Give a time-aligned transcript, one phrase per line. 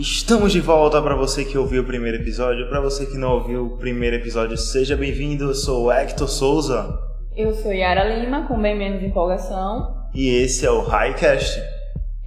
[0.00, 2.66] Estamos de volta para você que ouviu o primeiro episódio.
[2.70, 5.50] Para você que não ouviu o primeiro episódio, seja bem-vindo.
[5.50, 6.98] Eu sou o Hector Souza.
[7.36, 9.94] Eu sou Yara Lima, com bem menos empolgação.
[10.14, 11.62] E esse é o Highcast.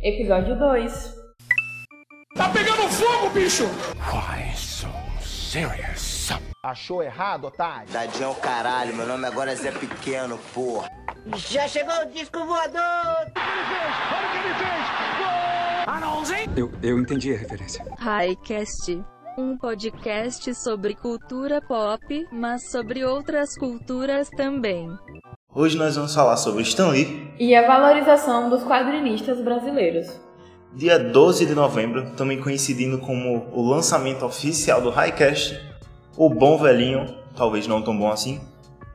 [0.03, 1.15] Episódio 2.
[2.35, 3.63] Tá pegando fogo, bicho!
[3.63, 4.87] Why so
[5.19, 6.29] serious?
[6.63, 7.91] Achou errado, otário?
[7.91, 10.87] Tadinho é o caralho, meu nome agora é Zé Pequeno, porra.
[11.49, 13.31] Já chegou o disco voador!
[16.55, 17.85] Eu, eu entendi a referência.
[17.99, 19.03] Highcast,
[19.37, 24.89] um podcast sobre cultura pop, mas sobre outras culturas também.
[25.53, 27.33] Hoje nós vamos falar sobre Stan Lee.
[27.37, 30.07] E a valorização dos quadrinistas brasileiros.
[30.73, 35.59] Dia 12 de novembro, também coincidindo como o lançamento oficial do Highcast,
[36.15, 38.39] o bom velhinho, talvez não tão bom assim,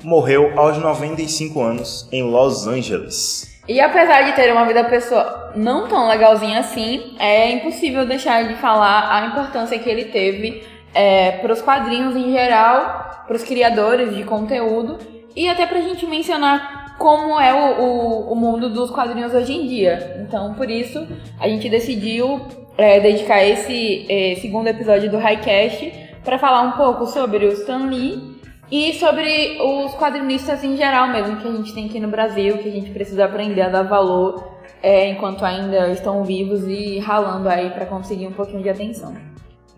[0.03, 3.58] morreu aos 95 anos em Los Angeles.
[3.69, 8.55] E apesar de ter uma vida pessoal não tão legalzinha assim, é impossível deixar de
[8.55, 10.65] falar a importância que ele teve
[10.95, 14.99] é, para os quadrinhos em geral, para os criadores de conteúdo
[15.37, 19.53] e até para a gente mencionar como é o, o, o, mundo dos quadrinhos hoje
[19.53, 20.17] em dia.
[20.27, 21.07] Então, por isso,
[21.39, 22.41] a gente decidiu
[22.77, 25.93] é, dedicar esse é, segundo episódio do Highcast
[26.25, 28.38] para falar um pouco sobre o Stan Lee
[28.71, 32.69] e sobre os quadrinistas em geral mesmo, que a gente tem aqui no Brasil, que
[32.69, 37.71] a gente precisa aprender a dar valor é, enquanto ainda estão vivos e ralando aí
[37.71, 39.15] para conseguir um pouquinho de atenção.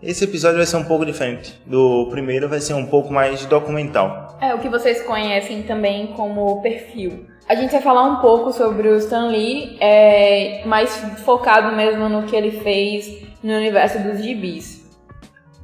[0.01, 1.61] Esse episódio vai ser um pouco diferente.
[1.65, 4.35] Do primeiro vai ser um pouco mais documental.
[4.41, 7.27] É, o que vocês conhecem também como perfil.
[7.47, 12.23] A gente vai falar um pouco sobre o Stan Lee, é, mais focado mesmo no
[12.23, 14.80] que ele fez no universo dos gibis.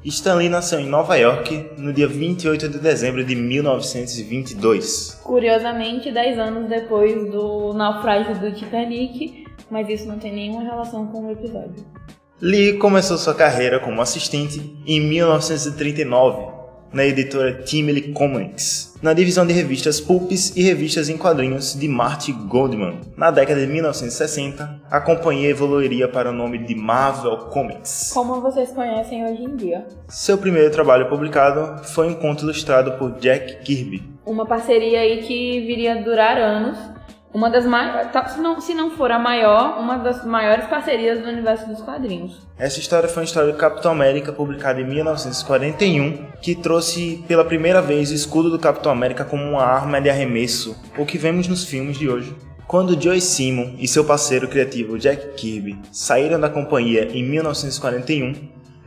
[0.06, 5.20] Stanley nasceu em Nova York no dia 28 de dezembro de 1922.
[5.23, 11.28] Curiosamente, 10 anos depois do naufrágio do Titanic, mas isso não tem nenhuma relação com
[11.28, 11.86] o episódio.
[12.39, 16.57] Lee começou sua carreira como assistente em 1939
[16.92, 22.32] na editora Timely Comics, na divisão de revistas pulps e revistas em quadrinhos de Marty
[22.32, 23.00] Goldman.
[23.16, 28.11] Na década de 1960, a companhia evoluiria para o nome de Marvel Comics.
[28.14, 29.86] Como vocês conhecem hoje em dia.
[30.08, 34.04] Seu primeiro trabalho publicado foi um conto ilustrado por Jack Kirby.
[34.26, 36.78] Uma parceria aí que viria a durar anos
[37.37, 41.30] uma das maiores, se não, se não for a maior, uma das maiores parcerias do
[41.30, 42.42] universo dos quadrinhos.
[42.58, 47.80] Essa história foi uma história do Capitão América, publicada em 1941, que trouxe pela primeira
[47.80, 51.64] vez o escudo do Capitão América como uma arma de arremesso, o que vemos nos
[51.64, 52.36] filmes de hoje.
[52.65, 58.33] Quando Joe Simon e seu parceiro criativo Jack Kirby saíram da companhia em 1941,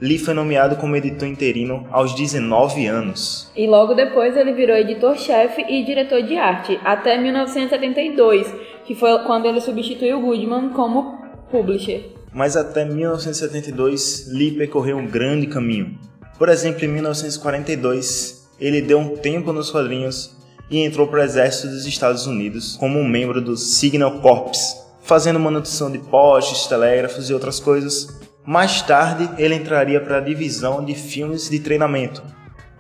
[0.01, 3.51] Lee foi nomeado como editor interino aos 19 anos.
[3.55, 8.47] E logo depois ele virou editor-chefe e diretor de arte, até 1972,
[8.87, 11.19] que foi quando ele substituiu Goodman como
[11.51, 12.13] publisher.
[12.33, 15.99] Mas até 1972, Lee percorreu um grande caminho.
[16.39, 20.35] Por exemplo, em 1942, ele deu um tempo nos quadrinhos
[20.71, 25.39] e entrou para o exército dos Estados Unidos como um membro do Signal Corps, fazendo
[25.39, 30.95] manutenção de postes, telégrafos e outras coisas mais tarde, ele entraria para a divisão de
[30.95, 32.23] filmes de treinamento,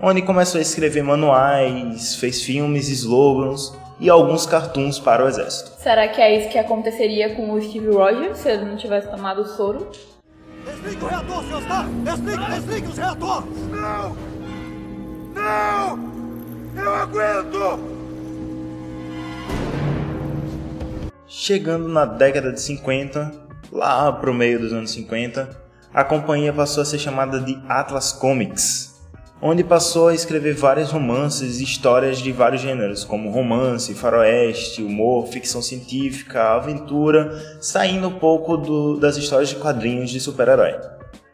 [0.01, 5.73] onde começou a escrever manuais, fez filmes, slogans e alguns cartoons para o exército.
[5.79, 9.43] Será que é isso que aconteceria com o Steve Rogers se ele não tivesse tomado
[9.43, 9.91] o soro?
[10.65, 11.61] Desliga o reator, Sr.
[11.61, 11.91] Stark!
[11.91, 13.49] Desliga, desliga os reatores!
[13.71, 14.17] Não!
[15.35, 16.11] Não!
[16.77, 18.01] Eu aguento!
[21.27, 25.49] Chegando na década de 50, lá pro meio dos anos 50,
[25.93, 29.01] a companhia passou a ser chamada de Atlas Comics,
[29.43, 35.27] onde passou a escrever vários romances e histórias de vários gêneros, como romance, faroeste, humor,
[35.29, 40.75] ficção científica, aventura, saindo um pouco do, das histórias de quadrinhos de super-herói.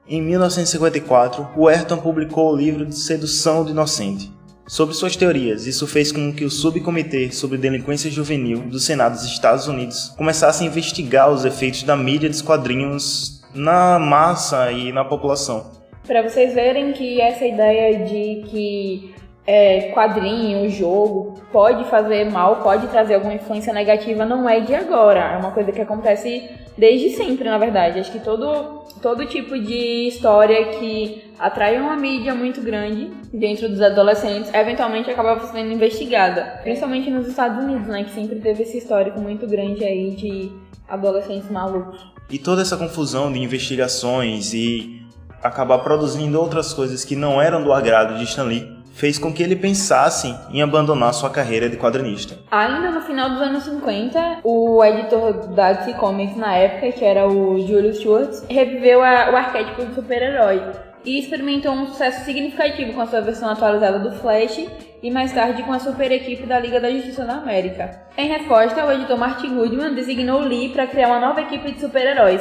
[0.09, 4.33] Em 1954, o Ayrton publicou o livro Sedução do Inocente,
[4.67, 5.67] sobre suas teorias.
[5.67, 10.65] Isso fez com que o Subcomitê sobre Delinquência Juvenil do Senado dos Estados Unidos começasse
[10.65, 15.71] a investigar os efeitos da mídia dos quadrinhos na massa e na população.
[16.07, 19.15] Para vocês verem que essa ideia de que
[19.47, 25.21] é, quadrinho, jogo, pode fazer mal, pode trazer alguma influência negativa, não é de agora.
[25.21, 28.01] É uma coisa que acontece desde sempre, na verdade.
[28.01, 33.81] Acho que todo, todo tipo de história que atrai uma mídia muito grande dentro dos
[33.81, 36.59] adolescentes, eventualmente acaba sendo investigada.
[36.63, 38.03] Principalmente nos Estados Unidos, né?
[38.03, 40.51] Que sempre teve esse histórico muito grande aí de
[40.89, 42.05] adolescentes malucos.
[42.29, 45.03] E toda essa confusão de investigações e
[45.41, 49.43] acabar produzindo outras coisas que não eram do agrado de Stan Lee fez com que
[49.43, 52.39] ele pensasse em abandonar sua carreira de quadrinista.
[52.51, 57.29] Ainda no final dos anos 50, o editor da DC Comics na época, que era
[57.29, 60.63] o Julius Schwartz, reviveu a, o arquétipo do super-herói
[61.05, 64.67] e experimentou um sucesso significativo com a sua versão atualizada do Flash
[65.03, 68.01] e mais tarde com a super equipe da Liga da Justiça da América.
[68.17, 72.41] Em resposta, o editor Martin Goodman designou Lee para criar uma nova equipe de super-heróis.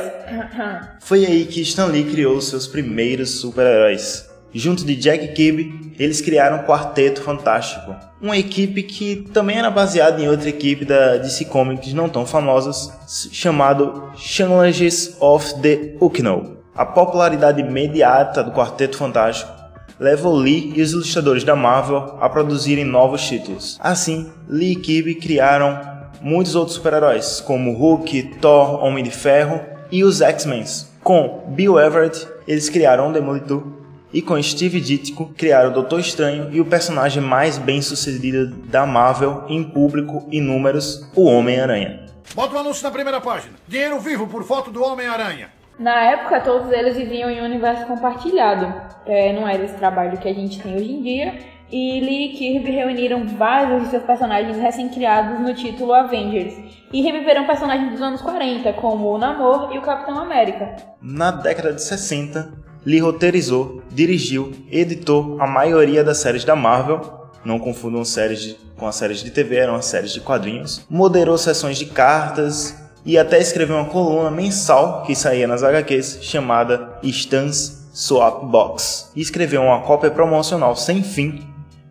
[1.02, 4.35] Foi aí que Stan Lee criou seus primeiros super-heróis.
[4.58, 10.22] Junto de Jack Kirby, eles criaram o Quarteto Fantástico, uma equipe que também era baseada
[10.22, 12.90] em outra equipe da DC Comics não tão famosas,
[13.34, 16.56] chamado Challenges of the Unknown.
[16.74, 19.52] A popularidade imediata do Quarteto Fantástico
[20.00, 23.78] levou Lee e os ilustradores da Marvel a produzirem novos títulos.
[23.82, 25.78] Assim, Lee e Kirby criaram
[26.22, 29.60] muitos outros super-heróis, como Hulk, Thor, Homem de Ferro
[29.92, 30.64] e os X-Men.
[31.04, 33.75] Com Bill Everett, eles criaram o Demolidor
[34.16, 38.86] e com Steve Ditko criaram o Doutor Estranho e o personagem mais bem sucedido da
[38.86, 42.06] Marvel em público e números, o Homem-Aranha.
[42.34, 43.56] Bota o anúncio na primeira página.
[43.68, 45.50] Dinheiro vivo por foto do Homem-Aranha.
[45.78, 48.74] Na época, todos eles viviam em um universo compartilhado.
[49.06, 51.38] É, não era esse trabalho que a gente tem hoje em dia.
[51.70, 56.54] E Lee e Kirby reuniram vários de seus personagens recém-criados no título Avengers.
[56.94, 60.74] E reviveram personagens dos anos 40, como o Namor e o Capitão América.
[61.02, 67.02] Na década de 60, Lee roteirizou, dirigiu, editou a maioria das séries da Marvel,
[67.44, 71.38] não confundam séries de, com as séries de TV, eram as séries de quadrinhos, moderou
[71.38, 77.90] sessões de cartas e até escreveu uma coluna mensal que saía nas HQs chamada Stans
[77.92, 79.12] Swap Box.
[79.16, 81.44] E escreveu uma cópia promocional sem fim,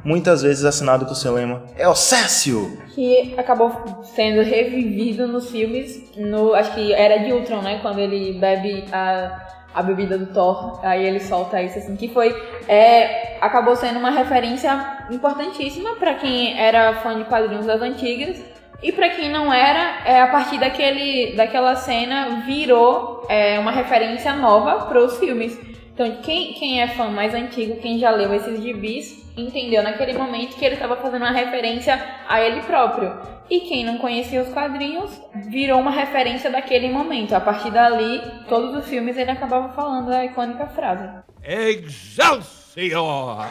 [0.04, 2.78] muitas vezes assinado com seu lema É o Cécio!
[2.94, 7.80] Que acabou sendo revivido nos filmes, no, acho que era de Ultron, né?
[7.80, 12.30] Quando ele bebe a a bebida do Thor, aí ele solta isso assim, que foi
[12.68, 18.40] é, acabou sendo uma referência importantíssima para quem era fã de quadrinhos das antigas
[18.82, 24.34] e para quem não era, é, a partir daquele, daquela cena virou é, uma referência
[24.34, 25.58] nova para os filmes.
[25.94, 30.56] Então, quem, quem é fã mais antigo, quem já leu esses gibis, entendeu naquele momento
[30.56, 31.96] que ele estava fazendo uma referência
[32.28, 33.12] a ele próprio.
[33.48, 35.12] E quem não conhecia os quadrinhos
[35.48, 37.34] virou uma referência daquele momento.
[37.34, 41.08] A partir dali, todos os filmes ele acabava falando a icônica frase:
[41.44, 43.46] Excelsior!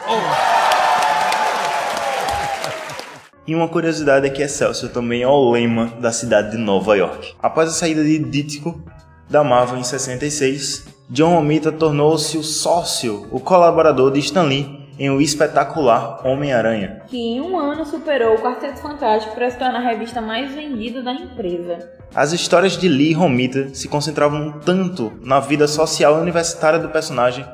[3.46, 7.34] E uma curiosidade é que Excelsior também é o lema da cidade de Nova York.
[7.42, 8.84] Após a saída de Dítico
[9.30, 15.10] da Marvel em 66, John Romita tornou-se o sócio, o colaborador de Stan Lee em
[15.10, 19.90] O Espetacular Homem-Aranha, que em um ano superou o Quarteto Fantástico para se tornar a
[19.90, 21.90] revista mais vendida da empresa.
[22.14, 27.44] As histórias de Lee Romita se concentravam tanto na vida social e universitária do personagem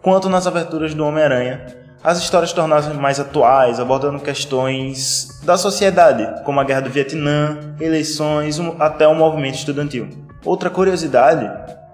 [0.00, 1.66] quanto nas aberturas do Homem-Aranha.
[2.04, 8.60] As histórias tornaram-se mais atuais, abordando questões da sociedade, como a Guerra do Vietnã, eleições,
[8.78, 10.08] até o movimento estudantil.
[10.44, 11.50] Outra curiosidade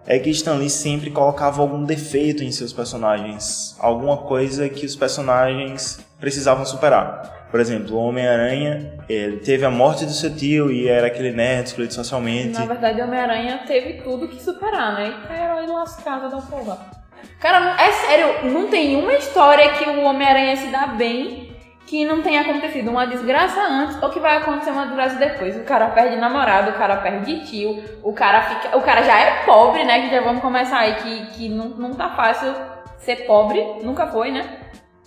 [0.06, 4.94] é que Stan Lee sempre colocava algum defeito em seus personagens, alguma coisa que os
[4.94, 7.49] personagens precisavam superar.
[7.50, 11.67] Por exemplo, o Homem-Aranha, ele teve a morte do seu tio e era aquele nerd
[11.67, 12.58] excluído socialmente.
[12.58, 15.14] Na verdade, o Homem-Aranha teve tudo que superar, né?
[15.31, 16.79] É herói lascado da porra.
[17.41, 21.45] Cara, é sério, não tem uma história que o Homem-Aranha se dá bem
[21.86, 25.56] que não tenha acontecido uma desgraça antes ou que vai acontecer uma desgraça depois.
[25.56, 28.76] O cara perde namorado, o cara perde tio, o cara fica.
[28.76, 30.02] O cara já é pobre, né?
[30.02, 32.52] Que já vamos começar aí que, que não, não tá fácil
[32.98, 34.58] ser pobre, nunca foi, né?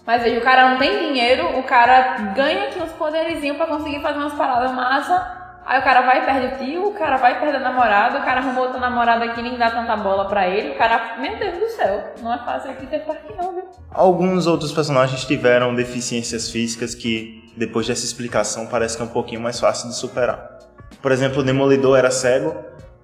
[0.05, 4.01] Mas veja, o cara não tem dinheiro, o cara ganha aqui uns poderizinhos pra conseguir
[4.01, 5.38] fazer umas paradas massa.
[5.69, 8.17] Aí o cara vai e perde o tio, o cara vai e perde a namorada,
[8.17, 10.71] o cara arrumou outra namorada aqui nem dá tanta bola pra ele.
[10.71, 13.65] O cara, meu Deus do céu, não é fácil aqui ter parque não, viu?
[13.91, 19.41] Alguns outros personagens tiveram deficiências físicas que, depois dessa explicação, parece que é um pouquinho
[19.41, 20.57] mais fácil de superar.
[21.03, 22.55] Por exemplo, o Demolidor era cego,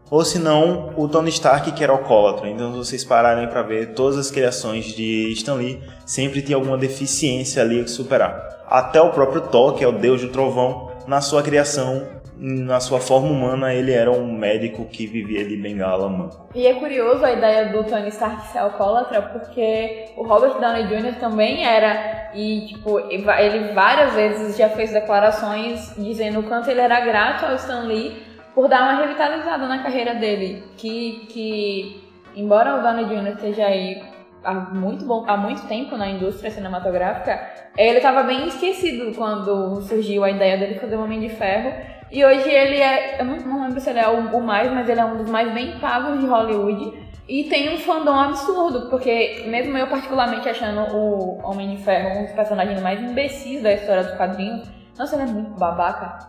[0.09, 2.49] ou se não, o Tony Stark que era alcoólatra.
[2.49, 6.79] Então, se vocês pararem para ver, todas as criações de Stan Lee sempre tem alguma
[6.79, 8.63] deficiência ali que superar.
[8.67, 12.99] Até o próprio Thor, que é o deus do trovão, na sua criação na sua
[12.99, 16.31] forma humana, ele era um médico que vivia de bengala, mano.
[16.53, 21.19] E é curioso a ideia do Tony Stark ser alcoólatra, porque o Robert Downey Jr.
[21.19, 26.99] também era, e tipo, ele várias vezes já fez declarações dizendo o quanto ele era
[26.99, 28.21] grato ao Stan Lee
[28.53, 30.63] por dar uma revitalizada na carreira dele.
[30.77, 32.03] Que, que
[32.35, 33.33] embora o Downey Jr.
[33.33, 34.01] esteja aí
[34.45, 37.39] há muito, bom, há muito tempo na indústria cinematográfica,
[37.75, 41.73] ele estava bem esquecido quando surgiu a ideia dele fazer o Homem de Ferro.
[42.11, 44.99] E hoje ele é, eu não, lembro se ele é o, o, mais, mas ele
[44.99, 47.05] é um dos mais bem pagos de Hollywood.
[47.27, 52.23] E tem um fandom absurdo, porque mesmo eu particularmente achando o Homem de Ferro um
[52.25, 56.19] dos personagens mais imbecis da história dos quadrinhos, nossa, ele é muito babaca.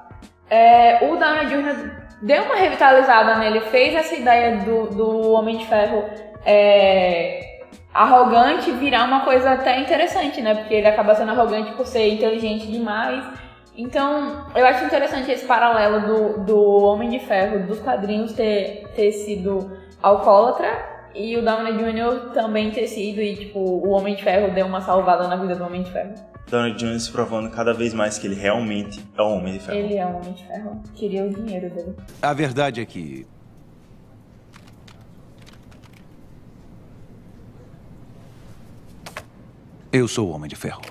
[0.49, 1.90] É, o Downey Jr.
[2.23, 6.04] deu uma revitalizada nele, fez essa ideia do, do Homem de Ferro
[6.46, 7.55] é,
[7.96, 10.54] arrogante virar uma coisa até interessante, né?
[10.54, 13.24] Porque ele acaba sendo arrogante por ser inteligente demais.
[13.76, 19.12] Então, eu acho interessante esse paralelo do, do Homem de Ferro, dos quadrinhos, ter, ter
[19.12, 22.32] sido alcoólatra e o Downey Jr.
[22.34, 25.64] também ter sido, e tipo, o Homem de Ferro deu uma salvada na vida do
[25.64, 26.14] Homem de Ferro.
[26.50, 27.00] Downey Jr.
[27.00, 29.78] se provando cada vez mais que ele realmente é o Homem de Ferro.
[29.78, 30.82] Ele é o Homem de Ferro.
[30.94, 31.96] Queria o dinheiro dele.
[32.22, 33.26] A verdade é que.
[39.92, 40.82] Eu sou o Homem de Ferro.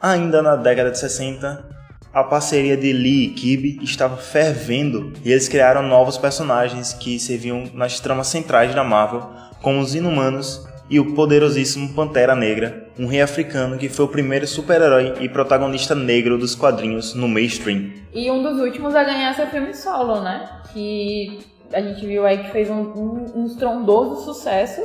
[0.00, 1.64] Ainda na década de 60,
[2.12, 7.70] a parceria de Lee e Kib estava fervendo e eles criaram novos personagens que serviam
[7.74, 9.30] nas tramas centrais da Marvel,
[9.60, 14.46] como os Inumanos e o poderosíssimo Pantera Negra, um rei africano que foi o primeiro
[14.46, 17.92] super-herói e protagonista negro dos quadrinhos no mainstream.
[18.12, 20.50] E um dos últimos a ganhar seu filme solo, né?
[20.72, 24.82] Que a gente viu aí que fez um, um, um estrondoso sucesso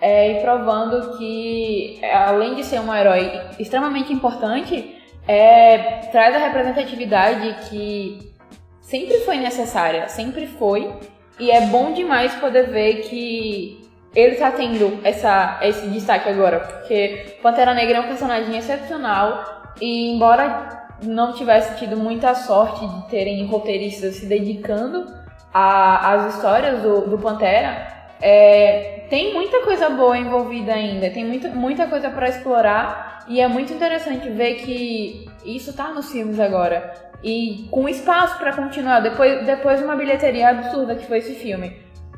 [0.00, 7.68] é, e provando que, além de ser um herói extremamente importante, é, traz a representatividade
[7.68, 8.34] que
[8.80, 10.92] sempre foi necessária, sempre foi,
[11.38, 13.80] e é bom demais poder ver que
[14.14, 20.14] ele tá tendo essa, esse destaque agora, porque Pantera Negra é um personagem excepcional e
[20.14, 25.23] embora não tivesse tido muita sorte de terem roteiristas se dedicando
[25.54, 27.86] às histórias do, do Pantera,
[28.20, 33.46] é, tem muita coisa boa envolvida ainda, tem muita, muita coisa para explorar e é
[33.46, 36.92] muito interessante ver que isso tá nos filmes agora
[37.22, 41.76] e com espaço para continuar depois, depois de uma bilheteria absurda que foi esse filme.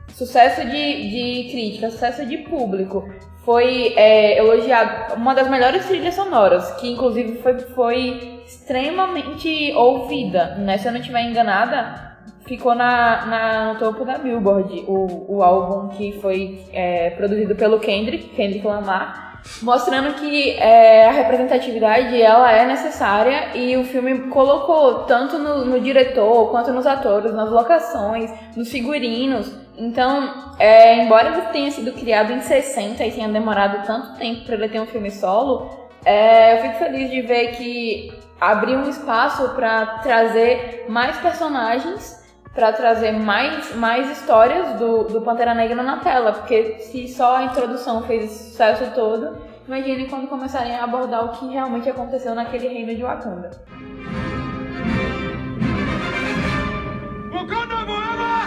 [0.09, 3.09] Sucesso de, de crítica, sucesso de público.
[3.45, 10.79] Foi é, elogiado uma das melhores trilhas sonoras, que inclusive foi, foi extremamente ouvida, né?
[10.79, 12.06] Se eu não estiver enganada,
[12.47, 17.81] ficou na, na, no topo da Billboard, o, o álbum que foi é, produzido pelo
[17.81, 25.05] Kendrick, Kendrick Lamar, mostrando que é, a representatividade ela é necessária e o filme colocou
[25.05, 29.53] tanto no, no, diretor quanto nos atores, nas locações, nos figurinos.
[29.77, 34.55] Então, é, embora ele tenha sido criado em 60 e tenha demorado tanto tempo para
[34.55, 39.49] ele ter um filme solo, é, eu fico feliz de ver que abriu um espaço
[39.51, 42.26] para trazer mais personagens
[42.57, 47.45] para trazer mais, mais histórias do, do Pantera Negra na tela, porque se só a
[47.45, 49.37] introdução fez esse sucesso todo,
[49.69, 53.51] imagine quando começarem a abordar o que realmente aconteceu naquele reino de Wakanda.
[57.31, 58.47] Wakanda forever!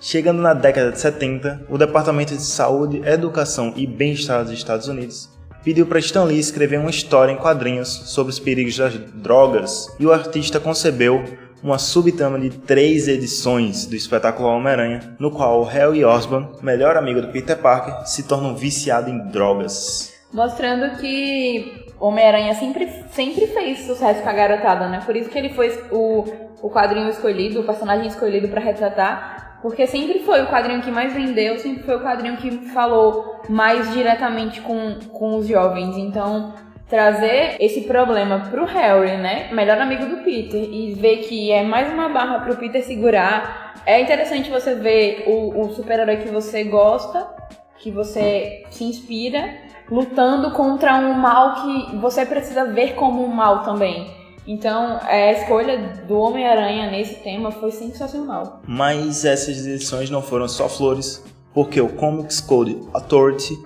[0.00, 5.37] Chegando na década de 70, o Departamento de Saúde, Educação e Bem-Estar dos Estados Unidos
[5.64, 10.06] pediu para Stan Lee escrever uma história em quadrinhos sobre os perigos das drogas e
[10.06, 11.24] o artista concebeu
[11.62, 17.28] uma subtrama de três edições do espetáculo Homem-Aranha, no qual Harry Osborn, melhor amigo do
[17.28, 20.14] Peter Parker, se torna um viciado em drogas.
[20.32, 25.02] Mostrando que Homem-Aranha sempre, sempre fez sucesso com a garotada, né?
[25.04, 26.24] Por isso que ele foi o,
[26.62, 31.12] o quadrinho escolhido, o personagem escolhido para retratar porque sempre foi o quadrinho que mais
[31.12, 35.96] vendeu, sempre foi o quadrinho que falou mais diretamente com, com os jovens.
[35.96, 36.54] Então,
[36.88, 39.48] trazer esse problema pro Harry, né?
[39.52, 43.74] Melhor amigo do Peter, e ver que é mais uma barra pro Peter segurar.
[43.84, 47.26] É interessante você ver o, o super-herói que você gosta,
[47.78, 49.54] que você se inspira,
[49.90, 54.17] lutando contra um mal que você precisa ver como um mal também.
[54.48, 55.76] Então, a escolha
[56.08, 58.62] do Homem-Aranha nesse tema foi sensacional.
[58.66, 63.58] Mas essas edições não foram só flores, porque o Comics Code Authority,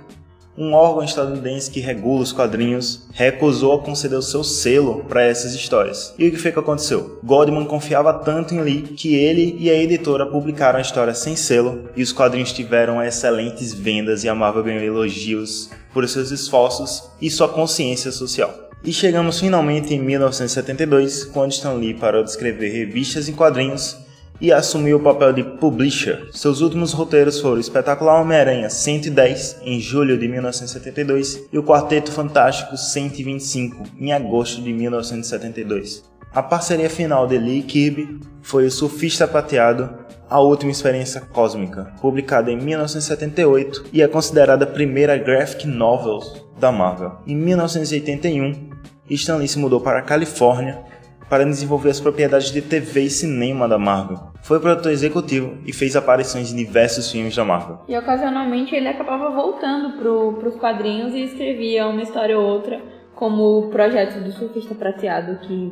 [0.58, 5.54] um órgão estadunidense que regula os quadrinhos, recusou a conceder o seu selo para essas
[5.54, 6.12] histórias.
[6.18, 7.20] E o que foi que aconteceu?
[7.22, 11.90] Goldman confiava tanto em Lee que ele e a editora publicaram a história sem selo
[11.94, 17.30] e os quadrinhos tiveram excelentes vendas e a Marvel ganhou elogios por seus esforços e
[17.30, 18.61] sua consciência social.
[18.84, 23.96] E chegamos finalmente em 1972, quando Stan Lee parou de escrever revistas em quadrinhos
[24.40, 26.28] e assumiu o papel de publisher.
[26.32, 32.76] Seus últimos roteiros foram Espetacular Homem-Aranha 110, em julho de 1972, e o Quarteto Fantástico
[32.76, 36.02] 125, em agosto de 1972.
[36.34, 39.90] A parceria final de Lee e Kirby foi o Surfista Prateado,
[40.28, 46.20] a Última Experiência Cósmica, publicada em 1978 e é considerada a primeira graphic novel
[46.58, 47.18] da Marvel.
[47.26, 48.71] Em 1981,
[49.10, 50.82] Stan Lee se mudou para a Califórnia
[51.28, 54.18] para desenvolver as propriedades de TV e cinema da Marvel.
[54.42, 57.78] Foi produtor executivo e fez aparições em diversos filmes da Marvel.
[57.88, 62.80] E ocasionalmente ele acabava voltando para os quadrinhos e escrevia uma história ou outra,
[63.14, 65.70] como o projeto do surfista prateado, que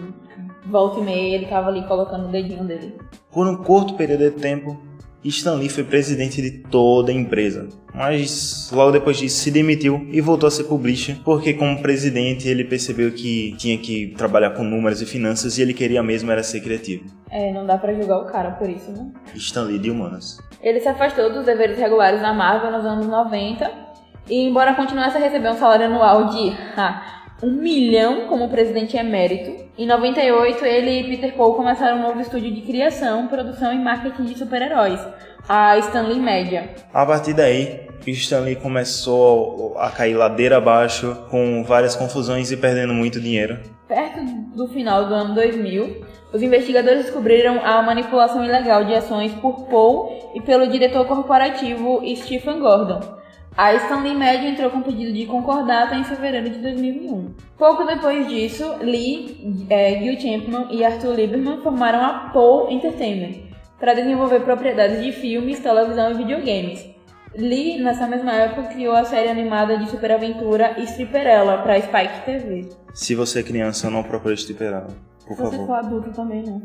[0.66, 2.94] volta e meia ele estava ali colocando o dedinho dele.
[3.30, 4.76] Por um curto período de tempo,
[5.28, 10.20] Stan Lee foi presidente de toda a empresa, mas logo depois disso se demitiu e
[10.20, 15.02] voltou a ser publisher, porque como presidente ele percebeu que tinha que trabalhar com números
[15.02, 17.04] e finanças e ele queria mesmo era ser criativo.
[17.30, 19.10] É, não dá pra julgar o cara por isso, né?
[19.34, 20.38] Stan Lee de humanas.
[20.62, 23.70] Ele se afastou dos deveres regulares da Marvel nos anos 90
[24.28, 26.50] e, embora continuasse a receber um salário anual de
[27.42, 32.52] um milhão como presidente emérito, em 98 ele e Peter Paul começaram um novo estúdio
[32.52, 35.00] de criação, produção e marketing de super-heróis,
[35.48, 36.70] a Stanley Media.
[36.92, 43.20] A partir daí, Stanley começou a cair ladeira abaixo, com várias confusões e perdendo muito
[43.20, 43.58] dinheiro.
[43.88, 44.20] Perto
[44.54, 50.30] do final do ano 2000, os investigadores descobriram a manipulação ilegal de ações por Paul
[50.34, 53.19] e pelo diretor corporativo Stephen Gordon.
[53.60, 57.34] A Stanley Media entrou com pedido de concordata em fevereiro de 2001.
[57.58, 63.34] Pouco depois disso, Lee, é, Gil Champman e Arthur Lieberman formaram a Paul Entertainment
[63.78, 66.86] para desenvolver propriedades de filmes, televisão e videogames.
[67.36, 72.66] Lee, nessa mesma época, criou a série animada de superaventura Stripperella para Spike TV.
[72.94, 74.86] Se você é criança, não procure Stripperella,
[75.26, 75.50] por Se favor.
[75.50, 76.62] você for adulto também não.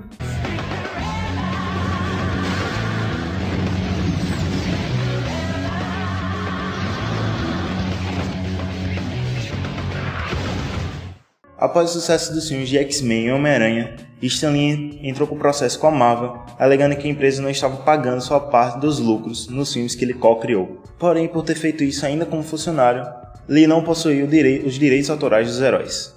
[11.58, 15.88] Após o sucesso dos filmes de X-Men e Homem-Aranha, Stan Lee entrou com processo com
[15.88, 19.96] a Marvel, alegando que a empresa não estava pagando sua parte dos lucros nos filmes
[19.96, 20.82] que ele co-criou.
[21.00, 23.06] Porém, por ter feito isso ainda como funcionário,
[23.48, 26.14] Lee não possuía direi os direitos autorais dos heróis.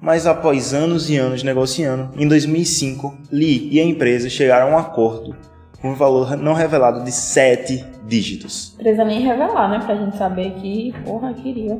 [0.00, 4.78] Mas após anos e anos negociando, em 2005, Lee e a empresa chegaram a um
[4.78, 5.36] acordo
[5.82, 8.74] com um valor não revelado de 7 dígitos.
[8.78, 9.80] Precisa nem revelar, né?
[9.84, 11.78] Pra gente saber que, porra, queria.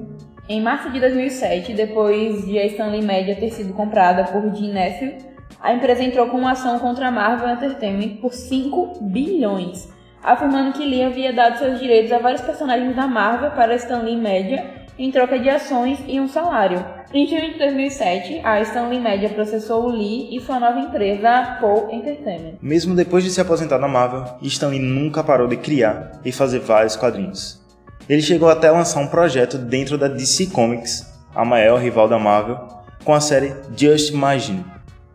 [0.49, 5.19] Em março de 2007, depois de a Stanley Media ter sido comprada por Jim Neffel,
[5.61, 10.87] a empresa entrou com uma ação contra a Marvel Entertainment por 5 bilhões, afirmando que
[10.87, 15.11] Lee havia dado seus direitos a vários personagens da Marvel para a Stanley Media em
[15.11, 16.83] troca de ações e um salário.
[17.13, 21.45] Em junho de 2007, a Stanley Media processou o Lee e sua nova empresa, a
[21.61, 22.55] Paul Entertainment.
[22.63, 26.61] Mesmo depois de se aposentar da Marvel, Stan Lee nunca parou de criar e fazer
[26.61, 27.68] vários quadrinhos.
[28.09, 32.19] Ele chegou até a lançar um projeto dentro da DC Comics, a maior rival da
[32.19, 32.59] Marvel,
[33.05, 34.65] com a série Just Imagine,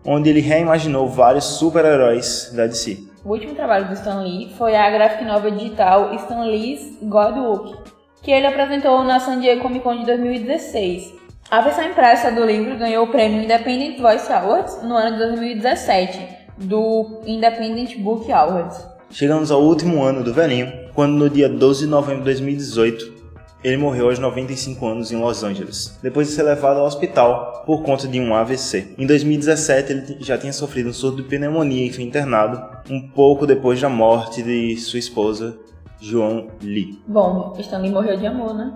[0.06, 3.00] onde ele reimaginou vários super-heróis da DC.
[3.26, 7.76] O último trabalho do Stan Lee foi a graphic novel digital Stan Lee's God Walk,
[8.22, 11.14] que ele apresentou na San Diego Comic Con de 2016.
[11.50, 16.20] A versão impressa do livro ganhou o prêmio Independent Voice Awards no ano de 2017,
[16.58, 18.86] do Independent Book Awards.
[19.10, 23.24] Chegamos ao último ano do velhinho, quando no dia 12 de novembro de 2018,
[23.64, 27.82] ele morreu aos 95 anos em Los Angeles, depois de ser levado ao hospital por
[27.82, 28.94] conta de um AVC.
[28.98, 33.48] Em 2017, ele já tinha sofrido um surto de pneumonia e foi internado, um pouco
[33.48, 35.58] depois da morte de sua esposa,
[36.02, 37.02] Joan Lee.
[37.08, 38.76] Bom, Stanley morreu de amor, né?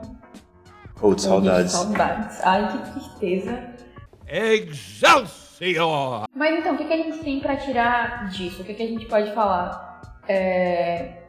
[1.01, 1.73] Ou de saudades.
[1.73, 2.39] De saudades.
[2.43, 3.59] Ai, que tristeza.
[4.25, 6.27] Excelsior!
[6.33, 8.61] Mas então, o que, a gente tem pra tirar disso?
[8.61, 10.01] O que, que a gente pode falar?
[10.27, 11.26] É...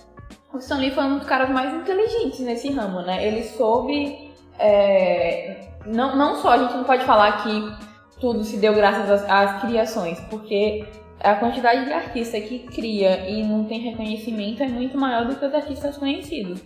[0.53, 3.27] O Stan Lee foi um dos caras mais inteligentes nesse ramo, né?
[3.27, 4.33] Ele soube.
[4.59, 7.73] é, Não, não só a gente não pode falar que
[8.21, 10.87] tudo se deu graças às, às criações, porque
[11.21, 15.45] a quantidade de artista que cria e não tem reconhecimento é muito maior do que
[15.45, 16.61] os artistas conhecidos.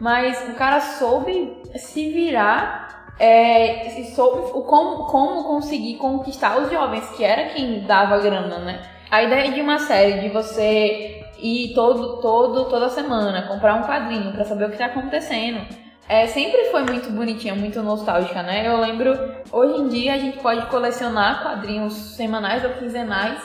[0.00, 7.24] Mas o cara soube se virar é, soube como, como conseguir conquistar os jovens, que
[7.24, 8.82] era quem dava grana, né?
[9.10, 14.32] A ideia de uma série, de você ir todo, todo, toda semana, comprar um quadrinho
[14.32, 15.60] pra saber o que tá acontecendo,
[16.08, 18.66] é, sempre foi muito bonitinha, muito nostálgica, né?
[18.66, 19.12] Eu lembro,
[19.52, 23.38] hoje em dia a gente pode colecionar quadrinhos semanais ou quinzenais,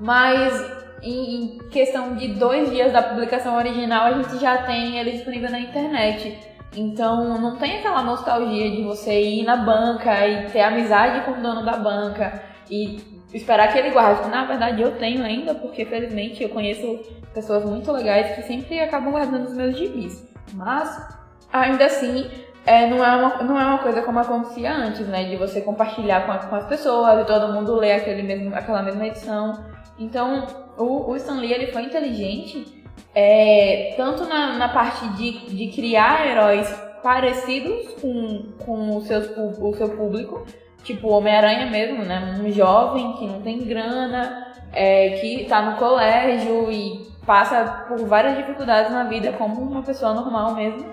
[0.00, 5.50] mas em questão de dois dias da publicação original a gente já tem ele disponível
[5.50, 6.36] na internet.
[6.76, 11.42] Então não tem aquela nostalgia de você ir na banca e ter amizade com o
[11.42, 13.00] dono da banca e
[13.32, 14.28] esperar que ele guarde.
[14.28, 17.00] Na verdade eu tenho ainda, porque felizmente eu conheço
[17.34, 20.28] pessoas muito legais que sempre acabam guardando os meus gibis.
[20.52, 21.08] Mas
[21.52, 22.30] ainda assim
[22.66, 25.24] é, não, é uma, não é uma coisa como acontecia antes, né?
[25.24, 29.06] De você compartilhar com, com as pessoas e todo mundo ler aquele mesmo, aquela mesma
[29.06, 29.64] edição.
[29.98, 35.68] Então, o, o Stan Lee ele foi inteligente, é, tanto na, na parte de, de
[35.68, 36.70] criar heróis
[37.02, 40.44] parecidos com, com o, seus, o seu público,
[40.84, 42.38] tipo Homem-Aranha mesmo, né?
[42.40, 48.36] Um jovem que não tem grana, é, que tá no colégio e passa por várias
[48.38, 50.84] dificuldades na vida como uma pessoa normal mesmo.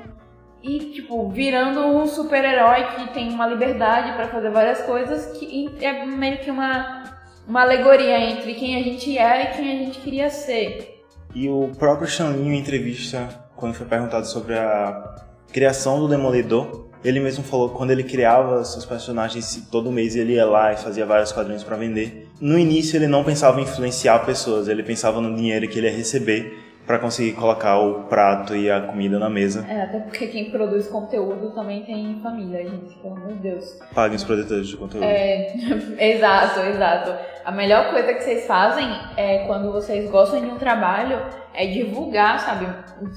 [0.62, 6.06] E, tipo, virando um super-herói que tem uma liberdade pra fazer várias coisas, que é
[6.06, 7.06] meio que uma,
[7.48, 11.04] uma alegoria entre quem a gente é e quem a gente queria ser.
[11.34, 15.16] E o próprio Lee, em entrevista, quando foi perguntado sobre a
[15.52, 20.34] criação do Demolidor, ele mesmo falou que quando ele criava seus personagens, todo mês ele
[20.34, 22.30] ia lá e fazia vários quadrinhos para vender.
[22.40, 25.96] No início ele não pensava em influenciar pessoas, ele pensava no dinheiro que ele ia
[25.96, 29.66] receber para conseguir colocar o prato e a comida na mesa.
[29.70, 33.78] É, até porque quem produz conteúdo também tem família, gente, pelo amor de Deus.
[33.94, 35.04] Pague os produtores de conteúdo.
[35.04, 35.54] É,
[36.16, 37.14] exato, exato.
[37.44, 41.20] A melhor coisa que vocês fazem é quando vocês gostam de um trabalho
[41.58, 42.68] é divulgar, sabe?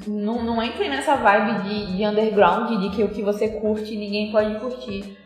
[0.07, 4.33] Não, não entrem nessa vibe de, de underground, de que o que você curte ninguém
[4.33, 5.19] pode curtir.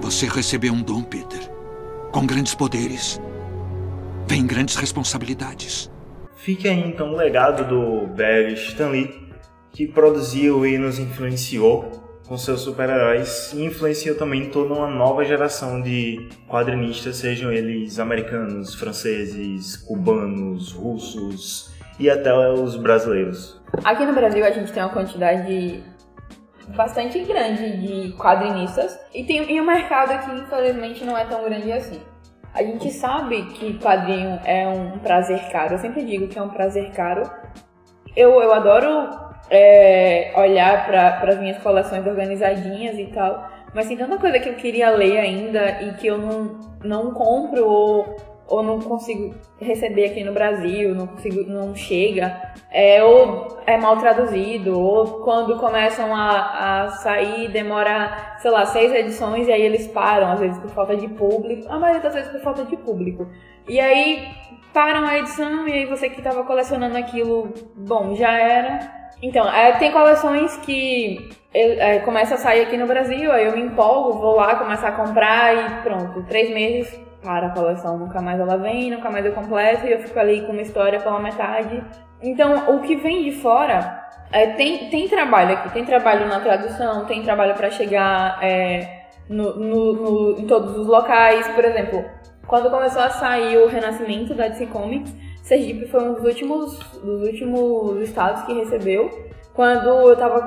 [0.00, 1.38] Você recebeu um dom, Peter.
[2.10, 3.20] Com grandes poderes,
[4.26, 5.88] vem grandes responsabilidades.
[6.34, 9.28] Fica aí então o legado do Barry Stan Lee,
[9.70, 15.80] que produziu e nos influenciou com seus super-heróis e influenciou também toda uma nova geração
[15.80, 23.60] de quadrinistas, sejam eles americanos, franceses, cubanos, russos e até os brasileiros.
[23.84, 25.82] Aqui no Brasil a gente tem uma quantidade
[26.68, 31.72] bastante grande de quadrinistas e tem e o mercado aqui infelizmente não é tão grande
[31.72, 32.00] assim.
[32.54, 35.74] A gente sabe que quadrinho é um prazer caro.
[35.74, 37.22] Eu sempre digo que é um prazer caro.
[38.16, 39.10] Eu, eu adoro
[39.50, 44.54] é, olhar para as minhas coleções organizadinhas e tal, mas tem tanta coisa que eu
[44.54, 48.16] queria ler ainda e que eu não, não compro ou,
[48.48, 53.98] ou não consigo receber aqui no Brasil, não consigo, não chega, é, ou é mal
[53.98, 59.86] traduzido, ou quando começam a, a sair demora, sei lá, seis edições e aí eles
[59.88, 63.28] param, às vezes por falta de público, a maioria das vezes por falta de público.
[63.68, 64.26] E aí
[64.72, 68.96] param a edição e aí você que estava colecionando aquilo, bom, já era.
[69.22, 73.62] Então, é, tem coleções que é, começa a sair aqui no Brasil, aí eu me
[73.62, 78.38] empolgo, vou lá começar a comprar e pronto, três meses para a coleção, nunca mais
[78.38, 81.82] ela vem, nunca mais eu completo e eu fico ali com uma história pela metade.
[82.22, 87.04] Então, o que vem de fora é, tem, tem trabalho aqui, tem trabalho na tradução,
[87.06, 91.46] tem trabalho para chegar é, no, no, no, em todos os locais.
[91.48, 92.04] Por exemplo,
[92.46, 97.22] quando começou a sair o renascimento da DC Comics, Sergipe foi um dos últimos, dos
[97.22, 99.08] últimos estados que recebeu.
[99.54, 100.38] Quando eu tava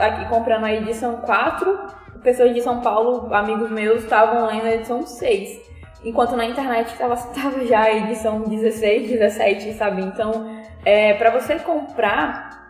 [0.00, 1.78] aqui comprando a edição 4,
[2.22, 5.59] pessoas de São Paulo, amigos meus, estavam lendo a edição 6.
[6.04, 10.02] Enquanto na internet tava, tava já a edição 16, 17, sabe?
[10.02, 12.68] Então, é, para você comprar,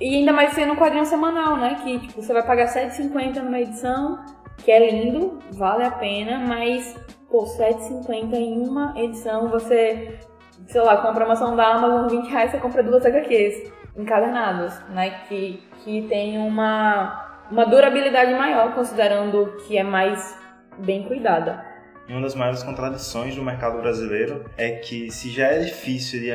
[0.00, 1.78] e ainda mais sendo um quadrinho semanal, né?
[1.82, 4.24] Que tipo, você vai pagar R$7,50 numa edição,
[4.58, 6.94] que é lindo, vale a pena, mas,
[7.30, 10.18] pô, R$7,50 em uma edição, você,
[10.66, 15.10] sei lá, compra uma ação da Amazon, 20 reais, você compra duas HQs encadernadas, né?
[15.28, 20.38] Que, que tem uma, uma durabilidade maior, considerando que é mais
[20.78, 21.75] bem cuidada.
[22.08, 26.30] E uma das maiores contradições do mercado brasileiro é que se já é difícil de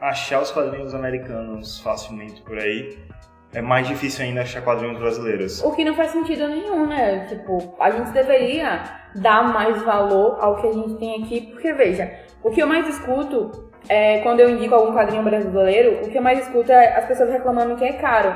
[0.00, 2.98] achar os quadrinhos americanos facilmente por aí,
[3.52, 5.62] é mais difícil ainda achar quadrinhos brasileiros.
[5.64, 7.26] O que não faz sentido nenhum, né?
[7.26, 8.84] Tipo, a gente deveria
[9.16, 12.86] dar mais valor ao que a gente tem aqui, porque veja, o que eu mais
[12.88, 17.06] escuto é quando eu indico algum quadrinho brasileiro, o que eu mais escuto é as
[17.06, 18.34] pessoas reclamando que é caro.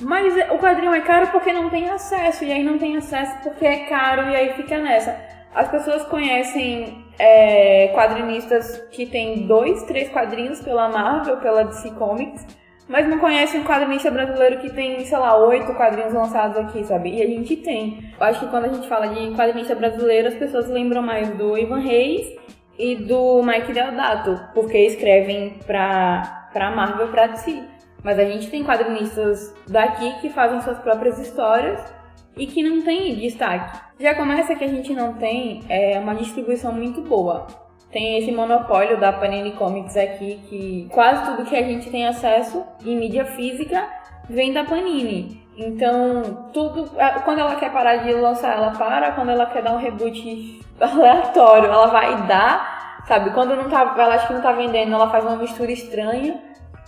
[0.00, 3.66] Mas o quadrinho é caro porque não tem acesso, e aí não tem acesso porque
[3.66, 5.31] é caro, e aí fica nessa.
[5.54, 12.46] As pessoas conhecem é, quadrinistas que tem dois, três quadrinhos pela Marvel, pela DC Comics,
[12.88, 17.14] mas não conhecem um quadrinista brasileiro que tem, sei lá, oito quadrinhos lançados aqui, sabe?
[17.14, 18.12] E a gente tem.
[18.18, 21.56] Eu acho que quando a gente fala de quadrinista brasileiro, as pessoas lembram mais do
[21.56, 22.34] Ivan Reis
[22.78, 27.62] e do Mike Deodato, porque escrevem pra, pra Marvel, pra DC.
[28.02, 32.01] Mas a gente tem quadrinistas daqui que fazem suas próprias histórias
[32.36, 33.80] e que não tem destaque.
[33.98, 37.46] Já começa que a gente não tem é, uma distribuição muito boa.
[37.90, 42.64] Tem esse monopólio da Panini Comics aqui, que quase tudo que a gente tem acesso
[42.84, 43.86] em mídia física
[44.28, 45.42] vem da Panini.
[45.56, 46.90] Então, tudo.
[47.24, 49.12] Quando ela quer parar de lançar, ela para.
[49.12, 53.02] Quando ela quer dar um reboot aleatório, ela vai dar.
[53.06, 53.30] Sabe?
[53.30, 56.40] Quando não tá, ela acha que não tá vendendo, ela faz uma mistura estranha.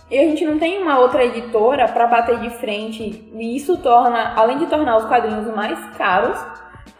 [0.09, 3.29] E a gente não tem uma outra editora para bater de frente.
[3.33, 6.39] E isso torna, além de tornar os quadrinhos mais caros,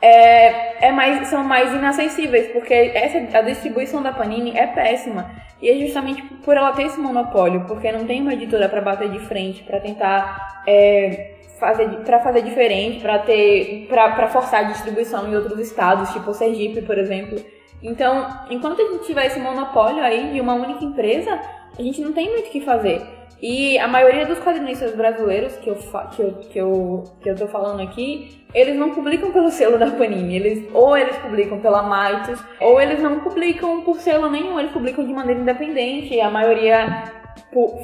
[0.01, 5.31] é, é mais, são mais inacessíveis, porque essa, a distribuição da Panini é péssima.
[5.61, 9.09] E é justamente por ela ter esse monopólio, porque não tem uma editora para bater
[9.09, 15.27] de frente, para tentar é, fazer para fazer diferente, para ter para forçar a distribuição
[15.27, 17.39] em outros estados, tipo Sergipe, por exemplo.
[17.81, 21.39] Então, enquanto a gente tiver esse monopólio aí de uma única empresa,
[21.77, 23.01] a gente não tem muito o que fazer.
[23.41, 27.47] E a maioria dos quadrinistas brasileiros que eu, que, eu, que, eu, que eu tô
[27.47, 30.35] falando aqui, eles não publicam pelo selo da Panini.
[30.35, 35.05] Eles, ou eles publicam pela Mitos, ou eles não publicam por selo nenhum, eles publicam
[35.05, 36.19] de maneira independente.
[36.19, 37.11] A maioria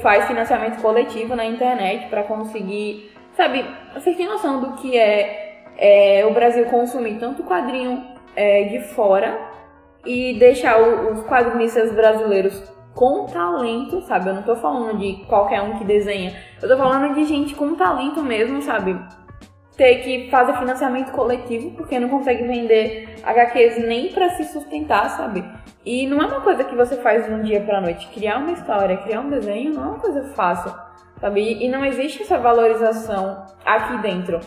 [0.02, 3.12] faz financiamento coletivo na internet para conseguir.
[3.36, 8.04] Sabe, vocês têm noção do que é, é o Brasil consumir tanto quadrinho
[8.36, 9.38] é, de fora
[10.06, 12.62] e deixar o, os quadrinistas brasileiros
[12.94, 14.30] com talento, sabe?
[14.30, 16.36] Eu não tô falando de qualquer um que desenha.
[16.62, 19.00] Eu tô falando de gente com talento mesmo, sabe?
[19.78, 25.44] Ter que fazer financiamento coletivo porque não consegue vender HQs nem para se sustentar, sabe?
[25.86, 28.08] E não é uma coisa que você faz de um dia pra noite.
[28.10, 30.72] Criar uma história, criar um desenho não é uma coisa fácil,
[31.20, 31.64] sabe?
[31.64, 34.40] E não existe essa valorização aqui dentro.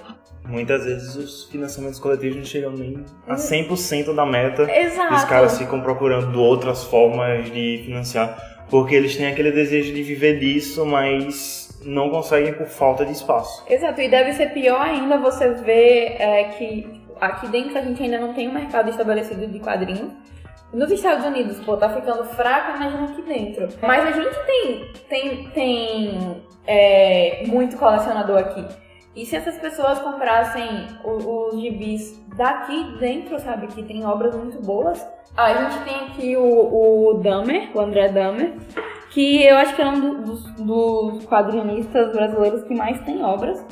[0.46, 4.70] Muitas vezes os financiamentos coletivos não chegam nem a 100% da meta.
[4.70, 5.14] Exato.
[5.14, 10.38] Os caras ficam procurando outras formas de financiar, porque eles têm aquele desejo de viver
[10.38, 13.64] disso, mas não conseguem por falta de espaço.
[13.68, 18.18] Exato, e deve ser pior ainda você ver é, que aqui dentro a gente ainda
[18.18, 20.12] não tem um mercado estabelecido de quadrinhos.
[20.72, 23.68] Nos Estados Unidos, pô, tá ficando fraco, imagina aqui dentro.
[23.80, 28.64] Mas a gente tem, tem, tem é, muito colecionador aqui.
[29.16, 35.06] E se essas pessoas comprassem os, gibis daqui dentro, sabe, que tem obras muito boas.
[35.36, 38.54] A gente tem aqui o, o Dahmer, o André Dahmer,
[39.10, 43.64] que eu acho que é um dos, dos quadrinistas brasileiros que mais tem obras.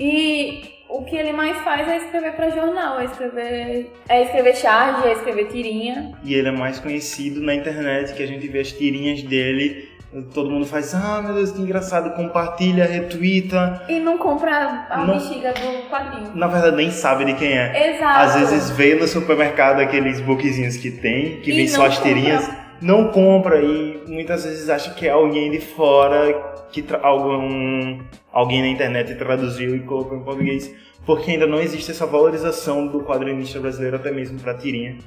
[0.00, 5.08] E o que ele mais faz é escrever para jornal, é escrever, é escrever charge,
[5.08, 6.12] é escrever tirinha.
[6.24, 9.88] E ele é mais conhecido na internet, que a gente vê as tirinhas dele
[10.34, 13.82] Todo mundo faz, ah meu Deus, que engraçado, compartilha, retweeta.
[13.88, 16.32] E não compra a não, bexiga do quadrinho.
[16.34, 17.94] Na verdade, nem sabe de quem é.
[17.96, 18.18] Exato.
[18.18, 22.46] Às vezes vê no supermercado aqueles bookzinhos que tem, que vem só as tirinhas,
[22.78, 27.98] não compra e muitas vezes acha que é alguém de fora que algum,
[28.30, 30.74] alguém na internet traduziu e colocou em português.
[31.06, 34.98] Porque ainda não existe essa valorização do quadrinista brasileiro, até mesmo pra tirinha.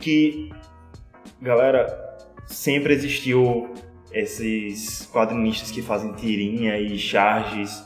[0.00, 0.50] Que,
[1.40, 1.86] galera,
[2.46, 3.72] sempre existiu
[4.12, 7.84] esses quadrinistas que fazem tirinha e charges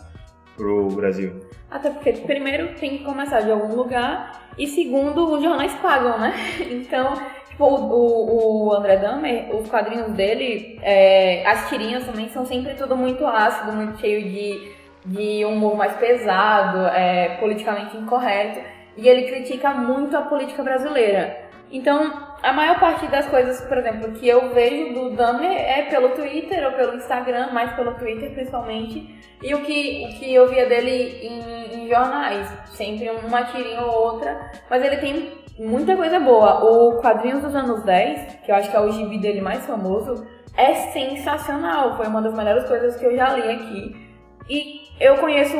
[0.57, 1.41] pro Brasil?
[1.71, 6.33] Até porque, primeiro, tem que começar de algum lugar, e segundo, os jornais pagam, né?
[6.71, 7.15] Então,
[7.49, 12.97] tipo, o, o André Dahmer, os quadrinhos dele, é, as tirinhas também são sempre tudo
[12.97, 14.73] muito ácido, muito cheio de,
[15.05, 18.61] de humor mais pesado, é, politicamente incorreto,
[18.97, 21.45] e ele critica muito a política brasileira.
[21.73, 26.11] Então, a maior parte das coisas, por exemplo, que eu vejo do Dahmer é pelo
[26.11, 29.19] Twitter ou pelo Instagram, mais pelo Twitter principalmente.
[29.43, 34.13] E o que, o que eu via dele em, em jornais, sempre uma tirinha ou
[34.13, 34.51] outra.
[34.69, 36.63] Mas ele tem muita coisa boa.
[36.65, 40.27] O Quadrinhos dos Anos 10, que eu acho que é o gibi dele mais famoso,
[40.55, 41.97] é sensacional.
[41.97, 44.15] Foi uma das melhores coisas que eu já li aqui.
[44.51, 45.57] E eu conheço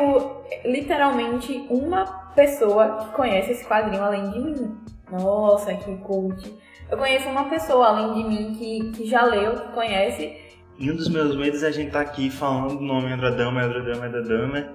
[0.67, 4.79] literalmente uma pessoa que conhece esse quadrinho além de mim.
[5.11, 6.63] Nossa, que cult.
[6.91, 10.37] Eu conheço uma pessoa além de mim que, que já leu, que conhece.
[10.79, 13.31] E um dos meus medos é a gente estar tá aqui falando o nome Andra
[13.31, 14.69] Dama, Andra Dama, Andra Dama.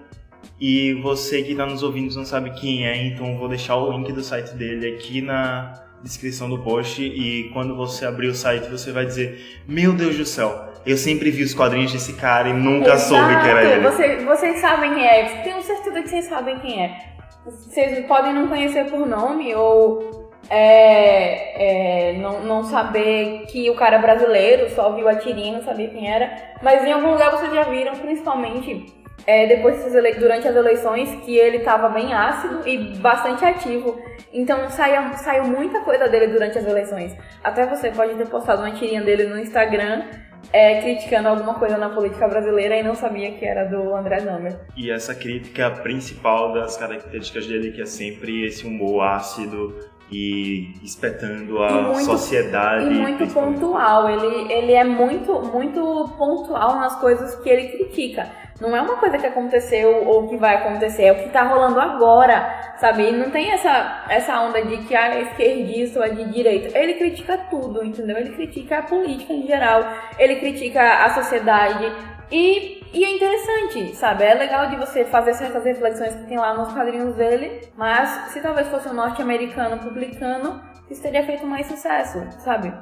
[0.59, 4.11] E você que está nos ouvindo não sabe quem é, então vou deixar o link
[4.11, 7.01] do site dele aqui na descrição do post.
[7.01, 11.31] E quando você abrir o site, você vai dizer: Meu Deus do céu, eu sempre
[11.31, 13.09] vi os quadrinhos desse cara e nunca Exato.
[13.09, 13.89] soube que era ele.
[13.89, 17.09] Você, vocês sabem quem é, tenho certeza que vocês sabem quem é.
[17.45, 20.08] Vocês podem não conhecer por nome ou
[20.49, 25.63] é, é, não, não saber que o cara é brasileiro, só viu a tirinha, não
[25.63, 26.31] sabia quem era.
[26.61, 29.83] Mas em algum lugar vocês já viram, principalmente é, depois
[30.19, 34.01] durante as eleições, que ele estava bem ácido e bastante ativo.
[34.33, 37.15] Então saia, saiu muita coisa dele durante as eleições.
[37.43, 40.03] Até você pode ter postado uma tirinha dele no Instagram
[40.51, 44.59] é, criticando alguma coisa na política brasileira e não sabia que era do André Zamer.
[44.75, 49.75] E essa crítica principal das características dele, que é sempre esse humor ácido,
[50.11, 52.85] e espetando a muito, sociedade.
[52.85, 54.09] E muito pontual.
[54.09, 58.27] Ele, ele é muito, muito pontual nas coisas que ele critica.
[58.59, 61.79] Não é uma coisa que aconteceu ou que vai acontecer, é o que tá rolando
[61.79, 63.07] agora, sabe?
[63.07, 66.77] E não tem essa, essa onda de que ah, é esquerdista ou é de direita.
[66.77, 68.17] Ele critica tudo, entendeu?
[68.17, 69.85] Ele critica a política em geral,
[70.17, 71.89] ele critica a sociedade,
[72.31, 74.23] e, e, é interessante, sabe?
[74.23, 78.41] É legal de você fazer certas reflexões que tem lá nos quadrinhos dele, mas se
[78.41, 82.73] talvez fosse um norte-americano publicando, isso teria feito mais sucesso, sabe?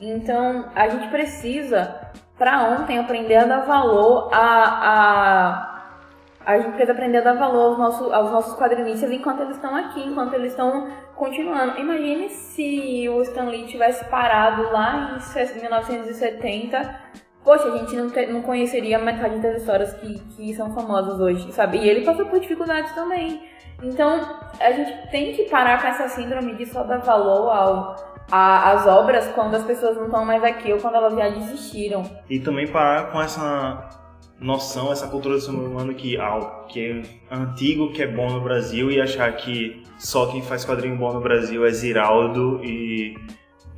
[0.00, 2.00] Então a gente precisa,
[2.38, 4.40] para ontem, aprender a dar valor a,
[4.88, 5.70] a,
[6.46, 9.76] a gente precisa aprender a dar valor aos nossos, aos nossos quadrinistas enquanto eles estão
[9.76, 11.78] aqui, enquanto eles estão continuando.
[11.78, 17.20] Imagine se o Stan Lee tivesse parado lá em 1970.
[17.50, 21.50] Poxa, a gente não, te, não conheceria metade das histórias que, que são famosas hoje,
[21.50, 21.78] sabe?
[21.78, 23.42] E ele passou por dificuldades também.
[23.82, 24.20] Então,
[24.60, 27.96] a gente tem que parar com essa síndrome de só dar valor ao,
[28.30, 32.04] a, as obras quando as pessoas não estão mais aqui ou quando elas já desistiram.
[32.30, 33.98] E também parar com essa
[34.38, 38.40] noção, essa cultura do ser humano que algo que é antigo, que é bom no
[38.40, 43.16] Brasil e achar que só quem faz quadrinho bom no Brasil é Ziraldo e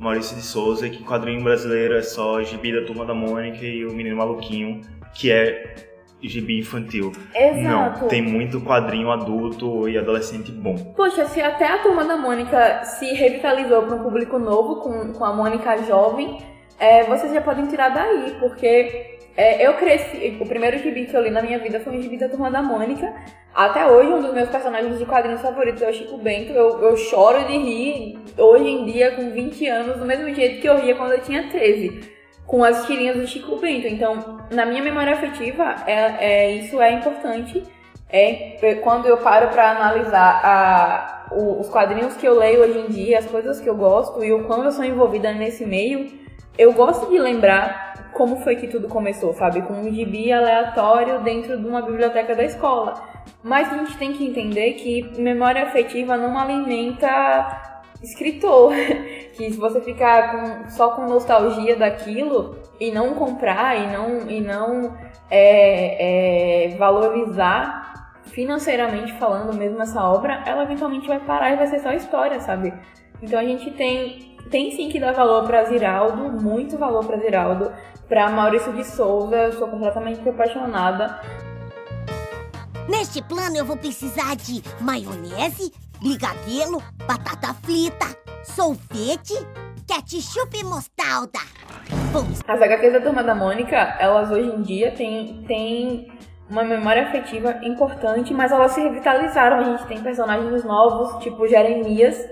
[0.03, 3.93] Maurício de Souza, que quadrinho brasileiro é só Gibi da Turma da Mônica e o
[3.93, 4.81] Menino Maluquinho,
[5.13, 5.75] que é
[6.21, 7.11] gibi infantil.
[7.35, 8.01] Exato.
[8.01, 10.75] Não, tem muito quadrinho adulto e adolescente bom.
[10.95, 15.25] Poxa, se até a Turma da Mônica se revitalizou para um público novo, com, com
[15.25, 16.37] a Mônica jovem,
[16.79, 20.37] é, vocês já podem tirar daí, porque é, eu cresci.
[20.39, 22.61] O primeiro gibi que eu li na minha vida foi um gibi da Turma da
[22.61, 23.13] Mônica.
[23.53, 26.51] Até hoje, um dos meus personagens de quadrinhos favoritos é o Chico Bento.
[26.51, 30.69] Eu, eu choro de rir hoje em dia, com 20 anos, do mesmo jeito que
[30.69, 32.01] eu ria quando eu tinha 13,
[32.45, 33.87] com as tirinhas do Chico Bento.
[33.87, 37.63] Então, na minha memória afetiva, é, é isso é importante.
[38.09, 42.85] É quando eu paro para analisar a, o, os quadrinhos que eu leio hoje em
[42.87, 46.22] dia, as coisas que eu gosto e o quando eu sou envolvida nesse meio,
[46.57, 49.61] eu gosto de lembrar como foi que tudo começou, sabe?
[49.63, 52.93] Com um gibi aleatório dentro de uma biblioteca da escola.
[53.43, 58.73] Mas a gente tem que entender que memória afetiva não alimenta escritor.
[59.33, 64.39] que se você ficar com, só com nostalgia daquilo e não comprar e não, e
[64.39, 64.95] não
[65.29, 67.83] é, é, valorizar
[68.25, 72.73] financeiramente falando mesmo essa obra, ela eventualmente vai parar e vai ser só história, sabe?
[73.21, 77.73] Então a gente tem, tem sim que dar valor para Ziraldo, muito valor para Ziraldo
[78.07, 79.35] para Maurício de Souza.
[79.35, 81.19] Eu sou completamente apaixonada.
[82.87, 88.05] Neste plano eu vou precisar de maionese, brigadeiro, batata frita,
[88.43, 89.33] sorvete,
[89.87, 91.39] ketchup e mostarda.
[92.11, 92.41] Vamos.
[92.47, 96.11] As HQs da Turma da Mônica, elas hoje em dia têm, têm
[96.47, 99.57] uma memória afetiva importante, mas elas se revitalizaram.
[99.57, 102.23] A gente tem personagens novos, tipo Jeremias,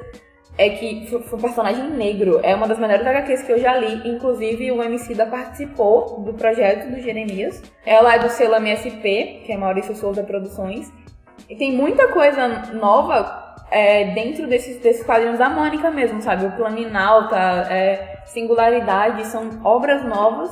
[0.58, 2.40] é que foi um personagem negro.
[2.44, 4.10] É uma das melhores HQs que eu já li.
[4.10, 7.62] Inclusive, o MC da participou do projeto do Jeremias.
[7.86, 10.92] Ela é do selo MSP, que é Maurício Souza Produções.
[11.50, 16.46] E tem muita coisa nova é, dentro desses, desses quadrinhos da Mônica mesmo, sabe?
[16.46, 17.38] O Planinalta,
[17.70, 20.52] é, Singularidade, são obras novas.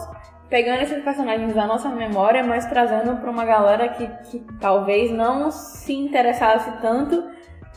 [0.50, 5.52] Pegando esses personagens da nossa memória, mas trazendo para uma galera que, que talvez não
[5.52, 7.24] se interessasse tanto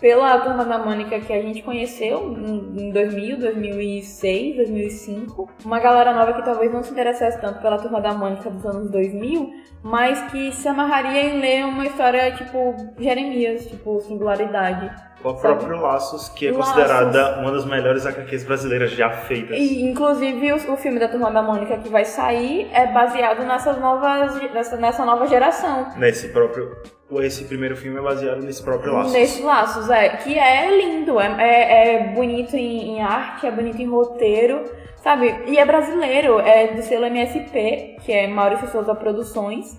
[0.02, 5.48] pela Turma da Mônica que a gente conheceu em 2000, 2006, 2005.
[5.64, 8.90] Uma galera nova que talvez não se interessasse tanto pela Turma da Mônica dos anos
[8.90, 14.90] 2000, mas que se amarraria em ler uma história tipo Jeremias, tipo Singularidade.
[15.24, 16.72] O próprio Laços, que é Laços.
[16.72, 19.56] considerada uma das melhores HQs brasileiras já feitas.
[19.56, 23.78] E, inclusive, o, o, filme da Turma da Mônica que vai sair é baseado nessas
[23.78, 25.88] novas, nessa, nessa nova geração.
[25.96, 26.76] Nesse próprio
[27.20, 29.12] esse primeiro filme é baseado nesse próprio Laços.
[29.12, 30.08] Nesse Laços, é.
[30.16, 34.64] Que é lindo, é, é, é bonito em, em, arte, é bonito em roteiro,
[35.02, 35.34] sabe?
[35.46, 39.76] E é brasileiro, é do selo MSP, que é Maurício Souza Produções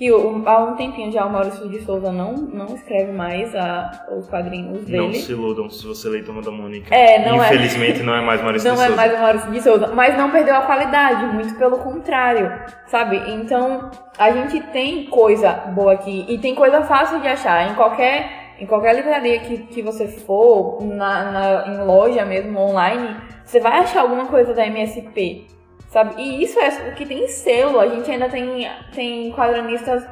[0.00, 0.08] que
[0.46, 4.86] há um tempinho já o Maurício de Souza não, não escreve mais a, os quadrinhos
[4.86, 4.96] dele.
[4.96, 6.94] Não se iludam se você lê Turma da Mônica.
[6.94, 7.48] É, não é.
[7.48, 8.02] Infelizmente é.
[8.02, 8.96] não é mais Maurício não de Souza.
[8.96, 12.50] Não é mais o Maurício de Souza, mas não perdeu a qualidade, muito pelo contrário,
[12.86, 13.20] sabe?
[13.30, 18.54] Então, a gente tem coisa boa aqui e tem coisa fácil de achar em qualquer
[18.58, 23.78] em qualquer livraria que, que você for, na, na, em loja mesmo, online, você vai
[23.78, 25.46] achar alguma coisa da MSP
[25.90, 26.22] sabe?
[26.22, 27.78] E isso é o que tem selo.
[27.78, 30.04] A gente ainda tem, tem quadranistas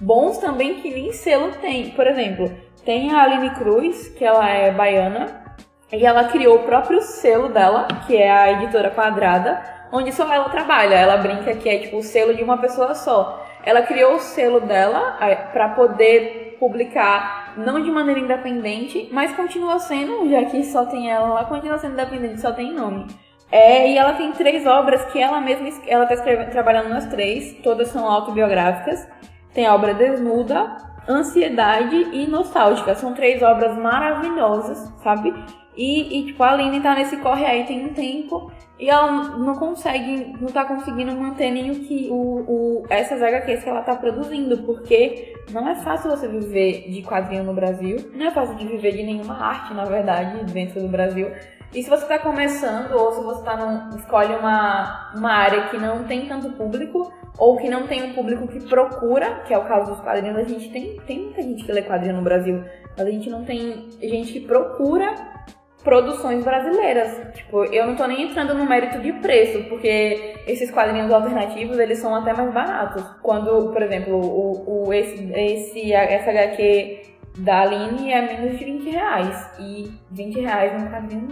[0.00, 1.90] bons também que nem selo tem.
[1.90, 2.52] Por exemplo,
[2.84, 5.44] tem a Aline Cruz, que ela é baiana,
[5.92, 10.48] e ela criou o próprio selo dela, que é a editora quadrada, onde só ela
[10.48, 10.94] trabalha.
[10.94, 13.44] Ela brinca que é tipo o selo de uma pessoa só.
[13.64, 15.16] Ela criou o selo dela
[15.52, 21.28] para poder publicar não de maneira independente, mas continua sendo, já que só tem ela
[21.28, 23.06] lá, continua sendo independente, só tem nome.
[23.50, 27.88] É, e ela tem três obras que ela mesma ela está trabalhando nas três, todas
[27.88, 29.06] são autobiográficas.
[29.54, 30.76] Tem a obra Desnuda,
[31.08, 32.94] Ansiedade e Nostálgica.
[32.94, 35.32] São três obras maravilhosas, sabe?
[35.76, 39.54] E, e tipo, a Aline tá nesse corre aí tem um tempo e ela não
[39.54, 43.94] consegue, não tá conseguindo manter nem o que o, o, essas HQs que ela tá
[43.94, 48.66] produzindo, porque não é fácil você viver de quadrinho no Brasil, não é fácil de
[48.66, 51.30] viver de nenhuma arte, na verdade, dentro do Brasil.
[51.76, 55.76] E se você está começando ou se você tá num, escolhe uma, uma área que
[55.76, 59.64] não tem tanto público, ou que não tem um público que procura, que é o
[59.66, 60.38] caso dos quadrinhos.
[60.38, 62.64] A gente tem, tem muita gente que lê quadrinho no Brasil,
[62.96, 65.14] mas a gente não tem gente que procura
[65.84, 67.34] produções brasileiras.
[67.34, 71.98] Tipo, eu não tô nem entrando no mérito de preço, porque esses quadrinhos alternativos, eles
[71.98, 73.04] são até mais baratos.
[73.22, 76.95] Quando, por exemplo, o, o esse, esse essa HQ
[77.38, 79.50] da Aline é menos de 20 reais.
[79.58, 81.28] E 20 reais num quadrinho.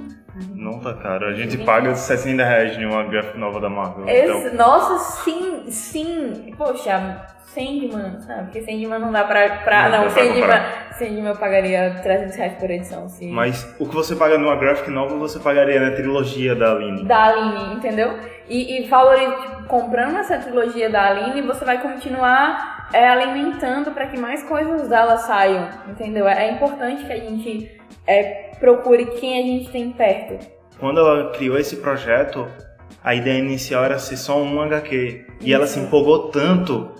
[0.54, 1.26] Não tá caro.
[1.28, 4.08] A gente paga 60 reais em uma graphic nova da Marvel.
[4.08, 4.54] Esse- então.
[4.54, 6.52] Nossa, sim, sim.
[6.58, 8.42] Poxa, Sandman, sabe?
[8.44, 9.48] Porque Sandman não dá pra.
[9.58, 10.62] pra Não não, dá pra Sandman.
[10.98, 13.08] Sandman eu pagaria 300 reais por edição.
[13.08, 13.26] Se...
[13.30, 17.04] Mas o que você paga numa graphic nova, você pagaria na trilogia da Aline.
[17.04, 18.18] da Aline, entendeu?
[18.48, 24.06] E, e valoriz- tipo, comprando essa trilogia da Aline, você vai continuar é, alimentando para
[24.06, 26.28] que mais coisas dela saiam, entendeu?
[26.28, 30.46] É, é importante que a gente é, procure quem a gente tem perto.
[30.78, 32.46] Quando ela criou esse projeto,
[33.02, 35.26] a ideia inicial era ser só um HQ.
[35.40, 36.90] E ela se empolgou tanto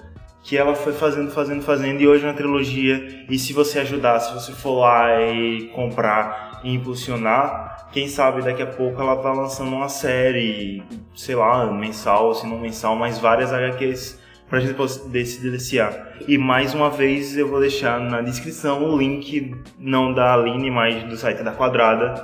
[0.43, 3.25] que ela foi fazendo, fazendo, fazendo, e hoje é uma trilogia.
[3.29, 8.63] E se você ajudar, se você for lá e comprar e impulsionar, quem sabe daqui
[8.63, 10.83] a pouco ela tá lançando uma série,
[11.15, 16.15] sei lá, mensal, se não mensal, mas várias HQs pra gente poder se deliciar.
[16.29, 21.03] E mais uma vez eu vou deixar na descrição o link, não da Aline, mas
[21.05, 22.15] do site da Quadrada,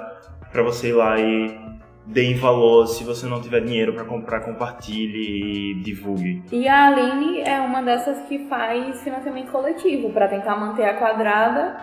[0.53, 1.59] pra você ir lá e
[2.07, 2.87] deem valor.
[2.87, 6.43] Se você não tiver dinheiro pra comprar, compartilhe e divulgue.
[6.53, 11.77] E a Aline é uma dessas que faz financiamento coletivo para tentar manter a quadrada.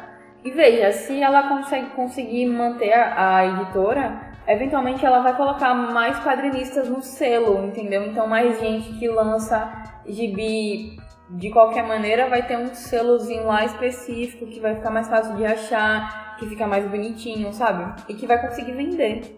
[0.43, 6.17] E veja, se ela consegue conseguir manter a, a editora, eventualmente ela vai colocar mais
[6.23, 8.05] quadrinistas no selo, entendeu?
[8.05, 9.71] Então mais gente que lança
[10.05, 10.97] gibi
[11.29, 15.45] de qualquer maneira vai ter um selozinho lá específico que vai ficar mais fácil de
[15.45, 18.01] achar, que fica mais bonitinho, sabe?
[18.07, 19.37] E que vai conseguir vender.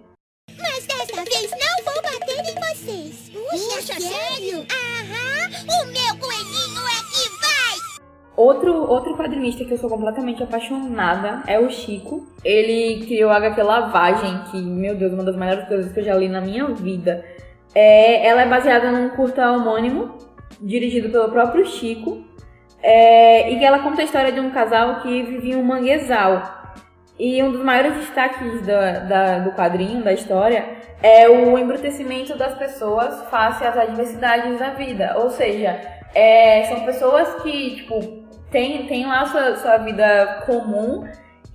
[0.58, 3.32] Mas dessa vez não vou bater em vocês.
[3.50, 4.66] Puxa, sério?
[4.70, 6.29] Aham, o meu
[8.40, 12.26] Outro, outro quadrinista que eu sou completamente apaixonada é o Chico.
[12.42, 16.16] Ele criou a HQ Lavagem, que, meu Deus, uma das melhores coisas que eu já
[16.16, 17.26] li na minha vida.
[17.76, 20.18] É, ela é baseada num curta homônimo,
[20.62, 22.24] dirigido pelo próprio Chico.
[22.82, 26.42] É, e ela conta a história de um casal que vivia um manguezal.
[27.20, 30.64] E um dos maiores destaques da- da- do quadrinho, da história,
[31.04, 35.16] é o embrutecimento das pessoas face às adversidades da vida.
[35.18, 35.78] Ou seja,
[36.16, 41.08] é, são pessoas que, tipo, têm tem lá sua, sua vida comum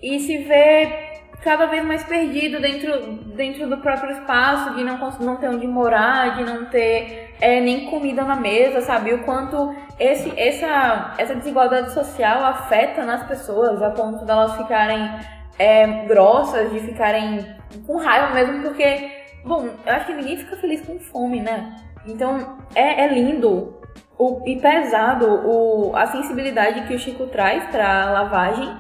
[0.03, 1.05] e se vê
[1.45, 6.37] cada vez mais perdido dentro, dentro do próprio espaço, de não, não ter onde morar,
[6.37, 9.13] de não ter é, nem comida na mesa, sabe?
[9.13, 15.11] O quanto esse, essa, essa desigualdade social afeta nas pessoas a ponto delas ficarem
[15.59, 17.45] é, grossas, de ficarem
[17.87, 19.11] com raiva mesmo, porque,
[19.45, 21.77] bom, eu acho que ninguém fica feliz com fome, né?
[22.07, 23.81] Então é, é lindo
[24.19, 28.77] o, e pesado o, a sensibilidade que o Chico traz pra lavagem.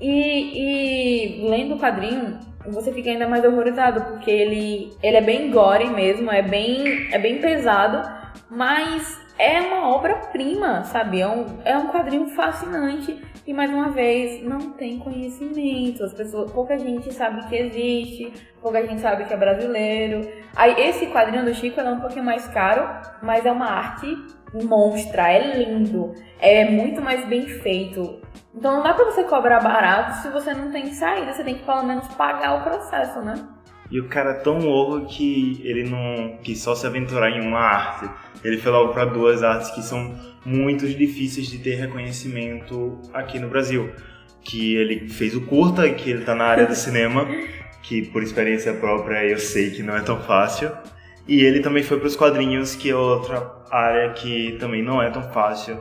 [0.00, 5.50] E, e lendo o quadrinho, você fica ainda mais horrorizado, porque ele, ele é bem
[5.50, 8.08] gore mesmo, é bem, é bem pesado,
[8.48, 11.20] mas é uma obra-prima, sabe?
[11.20, 16.04] É um, é um quadrinho fascinante e mais uma vez não tem conhecimento.
[16.04, 18.30] As pessoas, pouca gente sabe que existe,
[18.60, 20.30] pouca gente sabe que é brasileiro.
[20.54, 22.86] Aí esse quadrinho do Chico é um pouquinho mais caro,
[23.22, 24.14] mas é uma arte
[24.52, 28.20] monstra, é lindo, é muito mais bem feito.
[28.54, 31.64] Então não dá pra você cobrar barato se você não tem saída, você tem que
[31.64, 33.34] pelo menos pagar o processo, né?
[33.90, 37.58] E o cara é tão louco que ele não quis só se aventurar em uma
[37.58, 38.08] arte.
[38.44, 40.14] Ele foi logo para duas artes que são
[40.44, 43.90] muito difíceis de ter reconhecimento aqui no Brasil.
[44.42, 47.26] Que ele fez o curta, que ele tá na área do cinema,
[47.82, 50.70] que por experiência própria eu sei que não é tão fácil.
[51.26, 55.10] E ele também foi para os quadrinhos, que é outra área que também não é
[55.10, 55.78] tão fácil.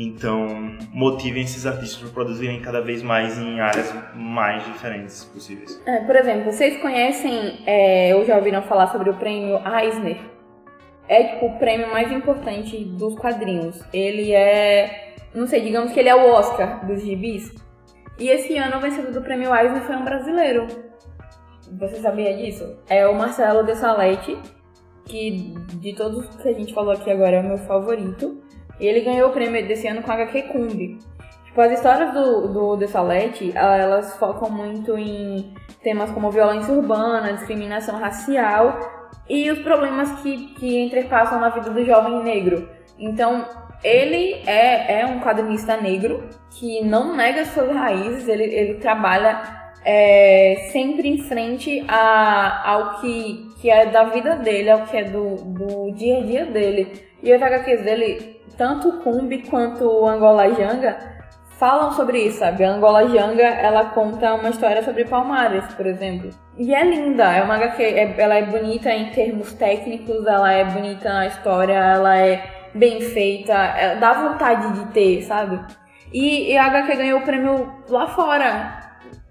[0.00, 0.46] Então,
[0.92, 5.82] motivem esses artistas para produzirem cada vez mais em áreas mais diferentes possíveis.
[5.84, 10.18] É, por exemplo, vocês conhecem é, ou já ouviram falar sobre o prêmio Eisner?
[11.08, 13.82] É tipo o prêmio mais importante dos quadrinhos.
[13.92, 17.52] Ele é, não sei, digamos que ele é o Oscar dos gibis.
[18.20, 20.68] E esse ano o vencedor do prêmio Eisner foi um brasileiro.
[21.72, 22.78] Você sabia disso?
[22.88, 24.38] É o Marcelo de Salete,
[25.04, 28.46] que de todos que a gente falou aqui agora é o meu favorito.
[28.80, 30.98] E ele ganhou o prêmio desse ano com a HQ Kumbi.
[31.44, 35.52] Tipo, as histórias do, do De Salete, elas focam muito em
[35.82, 38.78] temas como violência urbana, discriminação racial
[39.28, 42.68] e os problemas que, que entrepassam na vida do jovem negro.
[42.98, 43.46] Então,
[43.82, 49.40] ele é, é um quadrinista negro que não nega suas raízes, ele, ele trabalha
[49.84, 54.96] é, sempre em frente a, ao que, que é da vida dele, é o que
[54.96, 57.08] é do, do dia a dia dele.
[57.22, 60.98] E as HQs dele, tanto o Kumbi quanto o Angola Janga,
[61.58, 62.64] falam sobre isso, sabe?
[62.64, 66.30] A Angola Janga, ela conta uma história sobre Palmares, por exemplo.
[66.58, 70.64] E é linda, é uma HQ, é, ela é bonita em termos técnicos, ela é
[70.64, 75.60] bonita na história, ela é bem feita, é, dá vontade de ter, sabe?
[76.12, 78.76] E, e a HQ ganhou o prêmio lá fora.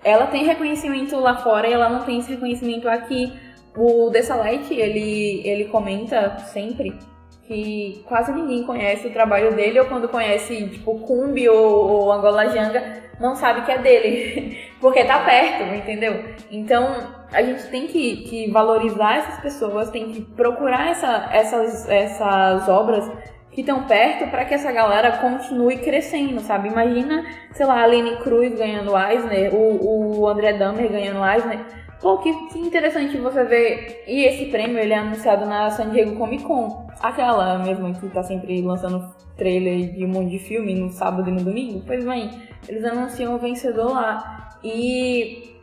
[0.04, 3.34] Ela tem reconhecimento lá fora e ela não tem esse reconhecimento aqui.
[3.76, 6.98] O Dessalete, ele, ele comenta sempre
[7.48, 12.50] que quase ninguém conhece o trabalho dele, ou quando conhece, tipo, Kumbi ou, ou Angola
[12.50, 16.26] Janga, não sabe que é dele, porque tá perto, entendeu?
[16.52, 16.86] Então,
[17.32, 23.10] a gente tem que, que valorizar essas pessoas, tem que procurar essa, essas, essas obras
[23.50, 26.68] que estão perto para que essa galera continue crescendo, sabe?
[26.68, 31.87] Imagina, sei lá, a Aline Cruz ganhando Eisner, o, o André Dahmer ganhando Eisner.
[32.02, 34.04] Pô, que, interessante você ver.
[34.08, 36.88] E esse prêmio ele é anunciado na San Diego Comic Con.
[37.02, 41.34] Aquela mesmo que tá sempre lançando trailer de um monte de filme no sábado e
[41.34, 41.84] no domingo.
[41.86, 42.30] Pois bem,
[42.68, 44.58] eles anunciam o vencedor lá.
[44.64, 45.56] E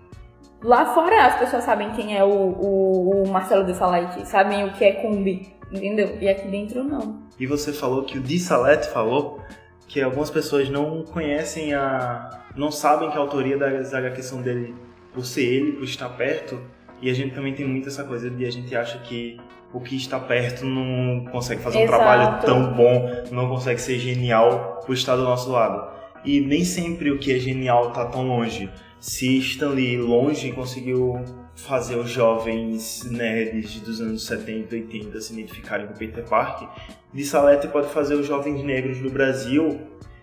[0.63, 4.73] lá fora as pessoas sabem quem é o, o, o Marcelo de Salete, sabem o
[4.73, 5.55] que é Kumbi.
[5.73, 6.17] Entendeu?
[6.21, 7.23] E aqui dentro não.
[7.39, 9.41] E você falou que o Di Salete falou
[9.89, 12.43] que algumas pessoas não conhecem a.
[12.57, 14.75] não sabem que a autoria das HQs são dele
[15.15, 16.61] por ser ele, por estar perto.
[17.01, 19.39] E a gente também tem muito essa coisa de a gente acha que
[19.73, 21.95] o que está perto não consegue fazer Exato.
[21.95, 25.93] um trabalho tão bom, não consegue ser genial por estar do nosso lado.
[26.25, 28.71] E nem sempre o que é genial está tão longe.
[29.01, 31.23] Se Stanley longe conseguiu
[31.55, 36.69] fazer os jovens nerds dos anos 70 e 80 se identificarem com Peter Parker,
[37.13, 39.81] de Salete pode fazer os jovens negros do Brasil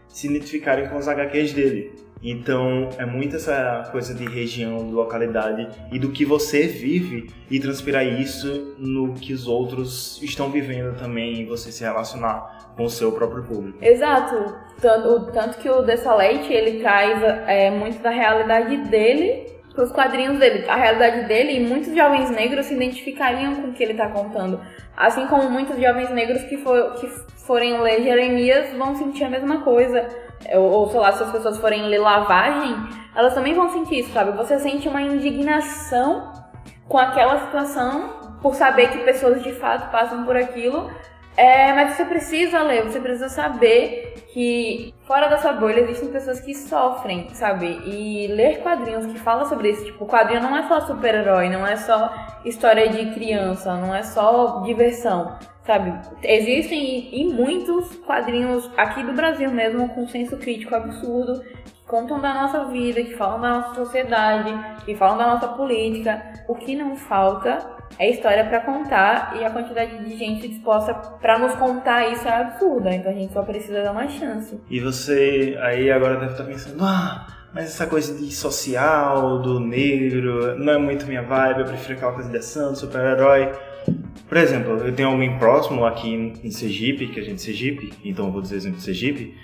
[0.08, 1.94] se identificarem com os HQs dele.
[2.24, 7.60] Então é muito essa coisa de região, de localidade e do que você vive e
[7.60, 12.90] transpirar isso no que os outros estão vivendo também e você se relacionar com o
[12.90, 13.78] seu próprio público.
[13.82, 14.56] Exato.
[14.80, 19.92] Tanto, o- tanto que o Dessalete, ele traz é, muito da realidade dele para os
[19.92, 20.66] quadrinhos dele.
[20.70, 24.60] A realidade dele e muitos jovens negros se identificariam com o que ele está contando.
[24.96, 27.08] Assim como muitos jovens negros que, for, que
[27.46, 30.08] forem ler Jeremias vão sentir a mesma coisa.
[30.56, 32.76] Ou, sei lá, se as pessoas forem ler Lavagem,
[33.16, 34.32] elas também vão sentir isso, sabe?
[34.32, 36.32] Você sente uma indignação
[36.88, 40.90] com aquela situação por saber que pessoas de fato passam por aquilo.
[41.38, 46.42] É, mas você precisa ler, você precisa saber que fora da sua bolha existem pessoas
[46.42, 47.68] que sofrem, sabe?
[47.86, 51.78] E ler quadrinhos que falam sobre isso, tipo, quadrinho não é só super-herói, não é
[51.78, 52.14] só
[52.44, 55.38] história de criança, não é só diversão,
[55.72, 55.94] sabe?
[56.22, 62.34] Existem e muitos quadrinhos aqui do Brasil mesmo com senso crítico absurdo que contam da
[62.34, 64.54] nossa vida, que falam da nossa sociedade,
[64.84, 66.22] que falam da nossa política.
[66.48, 67.58] O que não falta
[67.98, 72.42] é história pra contar e a quantidade de gente disposta pra nos contar isso é
[72.42, 72.94] absurda.
[72.94, 74.60] Então a gente só precisa dar uma chance.
[74.70, 80.58] E você aí agora deve estar pensando, ah, mas essa coisa de social, do negro,
[80.58, 83.54] não é muito minha vibe, eu prefiro aquela coisa de ação, super-herói.
[84.32, 88.28] Por exemplo, eu tenho alguém próximo aqui em Sergipe, que a gente é Sergipe, então
[88.28, 89.36] eu vou dizer exemplo de Sergipe.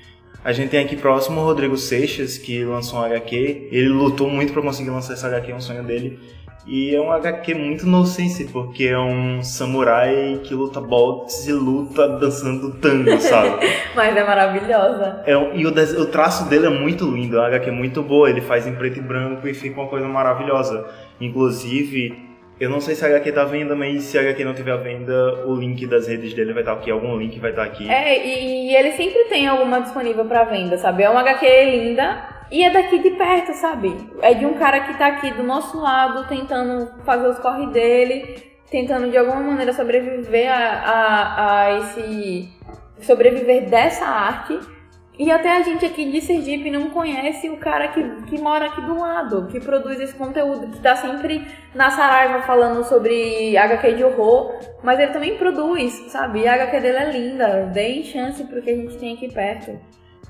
[0.46, 3.68] A gente tem aqui próximo o Rodrigo Seixas, que lançou um HQ.
[3.70, 6.18] Ele lutou muito para conseguir lançar esse HQ, é um sonho dele.
[6.66, 12.08] E é um HQ muito nonsense, porque é um samurai que luta boxe e luta
[12.08, 13.68] dançando tango, sabe?
[13.94, 15.22] Mas é maravilhosa.
[15.26, 18.30] É, um- e o, o traço dele é muito lindo, é uma HQ muito boa,
[18.30, 20.86] ele faz em preto e branco e fica uma coisa maravilhosa.
[21.20, 22.27] Inclusive,
[22.60, 24.72] eu não sei se a HQ tá à venda, mas se a HQ não tiver
[24.72, 27.90] à venda, o link das redes dele vai estar aqui, algum link vai estar aqui.
[27.90, 31.04] É, e, e ele sempre tem alguma disponível pra venda, sabe?
[31.04, 33.96] É uma HQ linda e é daqui de perto, sabe?
[34.22, 38.44] É de um cara que tá aqui do nosso lado, tentando fazer os corre dele,
[38.72, 42.50] tentando de alguma maneira sobreviver a, a, a esse.
[43.02, 44.60] sobreviver dessa arte.
[45.20, 48.82] E até a gente aqui de Sergipe não conhece o cara que, que mora aqui
[48.82, 54.04] do lado, que produz esse conteúdo, que tá sempre na Saraiva falando sobre HQ de
[54.04, 54.54] horror,
[54.84, 56.42] mas ele também produz, sabe?
[56.42, 59.80] E a HQ dele é linda, deem chance pro que a gente tem aqui perto.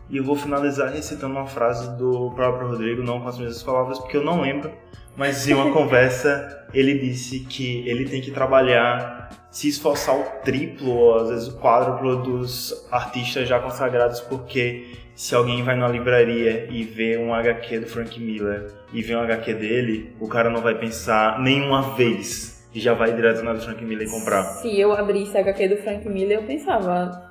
[0.09, 3.99] E eu vou finalizar recitando uma frase do próprio Rodrigo, não com as mesmas palavras,
[3.99, 4.71] porque eu não lembro,
[5.18, 10.91] mas em uma conversa ele disse que ele tem que trabalhar, se esforçar o triplo,
[10.91, 16.68] ou às vezes o quádruplo dos artistas já consagrados, porque se alguém vai na livraria
[16.70, 20.61] e vê um HQ do Frank Miller e vê um HQ dele, o cara não
[20.61, 24.43] vai pensar nenhuma vez e já vai direto na do Frank Miller e comprar.
[24.43, 27.28] Se eu abrisse a HQ do Frank Miller, eu pensava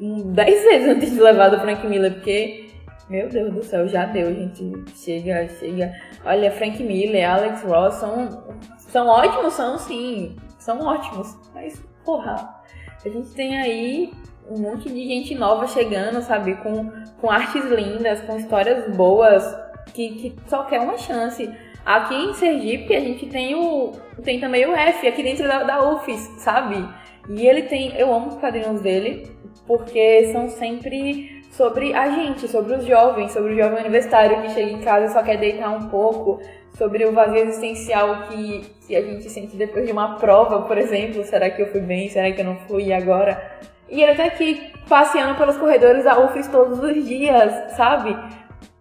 [0.00, 2.67] hum, dez vezes antes de levar do Frank Miller, porque,
[3.08, 4.72] meu Deus do céu, já deu, gente.
[4.94, 5.92] Chega, chega.
[6.24, 8.44] Olha, Frank Miller, Alex Ross são
[8.78, 9.54] São ótimos?
[9.54, 10.36] São sim.
[10.58, 11.36] São ótimos.
[11.54, 12.62] Mas, porra,
[13.04, 14.12] a gente tem aí
[14.50, 16.54] um monte de gente nova chegando, sabe?
[16.56, 16.90] Com,
[17.20, 19.56] com artes lindas, com histórias boas,
[19.92, 21.50] que, que só quer uma chance.
[21.84, 23.92] Aqui em Sergipe a gente tem o.
[24.22, 26.86] tem também o F, aqui dentro da, da UFES, sabe?
[27.30, 27.96] E ele tem.
[27.96, 29.30] Eu amo os quadrinhos dele,
[29.66, 34.70] porque são sempre sobre a gente, sobre os jovens, sobre o jovem universitário que chega
[34.70, 36.40] em casa e só quer deitar um pouco,
[36.76, 41.24] sobre o vazio existencial que, que a gente sente depois de uma prova, por exemplo.
[41.24, 42.08] Será que eu fui bem?
[42.08, 42.92] Será que eu não fui?
[42.92, 43.58] Agora?
[43.90, 48.16] E ele tá aqui passeando pelos corredores da UFES todos os dias, sabe?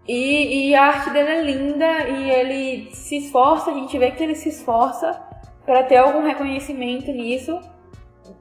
[0.07, 4.23] E, e, a arte dele é linda e ele se esforça, a gente vê que
[4.23, 5.19] ele se esforça
[5.65, 7.59] para ter algum reconhecimento nisso,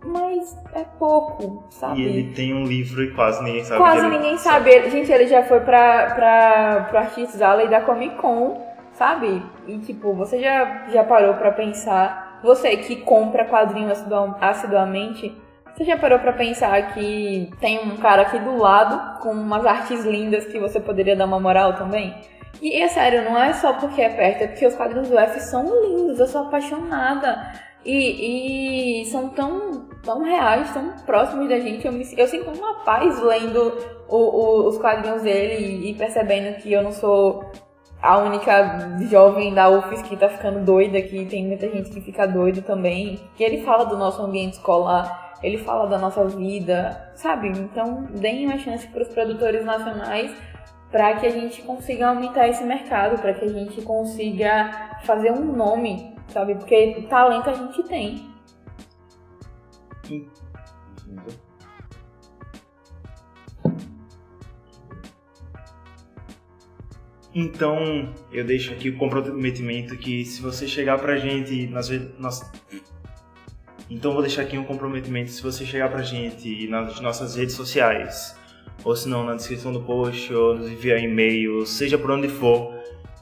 [0.05, 2.01] mas é pouco, sabe?
[2.01, 3.81] E ele tem um livro e quase ninguém sabe.
[3.81, 4.91] Quase ele- ninguém sabe.
[4.91, 8.61] Gente, ele já foi pra, pra, pro Artistas Alley da Comic Con,
[8.93, 9.43] sabe?
[9.67, 15.35] E tipo, você já, já parou pra pensar, você que compra quadrinhos assidu- assiduamente,
[15.77, 20.05] você já parou pra pensar que tem um cara aqui do lado com umas artes
[20.05, 22.15] lindas que você poderia dar uma moral também?
[22.63, 25.39] E é sério, não é só porque é perto, é porque os quadrinhos do F
[25.41, 27.53] são lindos, eu sou apaixonada.
[27.87, 31.87] E, e são tão, tão reais, tão próximos da gente.
[31.87, 33.73] Eu, me, eu sinto uma paz lendo
[34.09, 37.45] o- o- os quadrinhos dele e, e percebendo que eu não sou
[38.03, 42.27] a única jovem da UFES que tá ficando doida, que tem muita gente que fica
[42.27, 43.21] doido também.
[43.39, 47.49] E ele fala do nosso ambiente escolar, ele fala da nossa vida, sabe?
[47.49, 50.35] Então, deem uma chance para os produtores nacionais
[50.91, 54.71] para que a gente consiga aumentar esse mercado, para que a gente consiga
[55.05, 56.55] fazer um nome, sabe?
[56.55, 58.31] Porque talento a gente tem.
[67.35, 72.51] Então, eu deixo aqui o comprometimento que se você chegar pra gente nas nas
[73.91, 78.35] Então vou deixar aqui um comprometimento se você chegar pra gente nas nossas redes sociais,
[78.83, 82.76] ou se não na descrição do post, ou nos enviar e-mail, seja por onde for,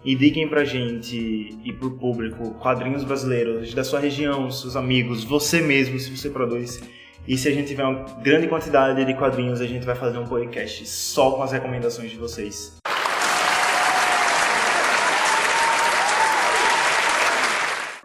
[0.05, 5.98] indiquem pra gente e pro público quadrinhos brasileiros da sua região, seus amigos, você mesmo,
[5.98, 6.82] se você produz.
[7.26, 10.26] E se a gente tiver uma grande quantidade de quadrinhos, a gente vai fazer um
[10.26, 12.84] podcast só com as recomendações de vocês.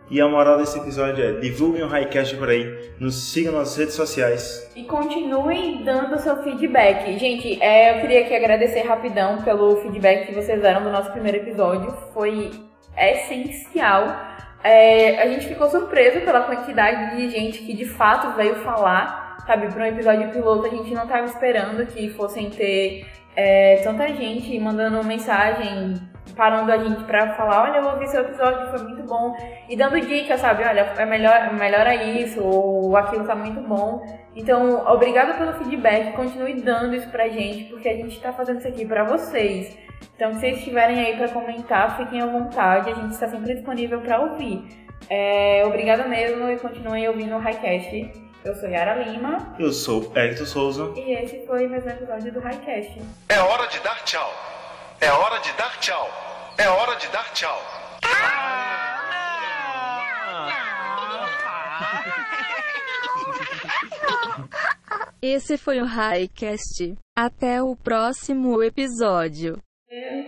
[0.09, 3.93] E a moral desse episódio é: divulguem o Highcast por aí, nos sigam nas redes
[3.93, 4.69] sociais.
[4.75, 7.17] E continuem dando seu feedback.
[7.19, 11.37] Gente, é, eu queria aqui agradecer rapidão pelo feedback que vocês deram do nosso primeiro
[11.37, 11.91] episódio.
[12.13, 12.51] Foi
[12.97, 14.29] essencial.
[14.63, 19.37] É, a gente ficou surpreso pela quantidade de gente que de fato veio falar.
[19.45, 24.07] Sabe, para um episódio piloto a gente não estava esperando que fossem ter é, tanta
[24.09, 25.95] gente mandando mensagem,
[26.35, 29.35] parando a gente pra falar, olha, eu ouvi seu episódio, foi muito bom.
[29.67, 34.01] E dando dicas, sabe, olha, é melhor, melhora isso, ou aquilo tá muito bom.
[34.35, 38.67] Então, obrigada pelo feedback, continue dando isso pra gente, porque a gente tá fazendo isso
[38.67, 39.77] aqui pra vocês.
[40.15, 43.99] Então, se vocês estiverem aí pra comentar, fiquem à vontade, a gente está sempre disponível
[44.01, 44.63] pra ouvir.
[45.09, 48.11] É, obrigada mesmo e continuem ouvindo o Highcast.
[48.43, 50.93] Eu sou Yara Lima Eu sou Hector Souza.
[50.95, 53.01] e esse foi mais um episódio do Highcast.
[53.27, 54.58] É hora de dar tchau.
[55.01, 56.09] É hora de dar tchau.
[56.57, 57.57] É hora de dar tchau.
[65.21, 66.95] Esse foi o Highcast.
[67.15, 69.61] Até o próximo episódio.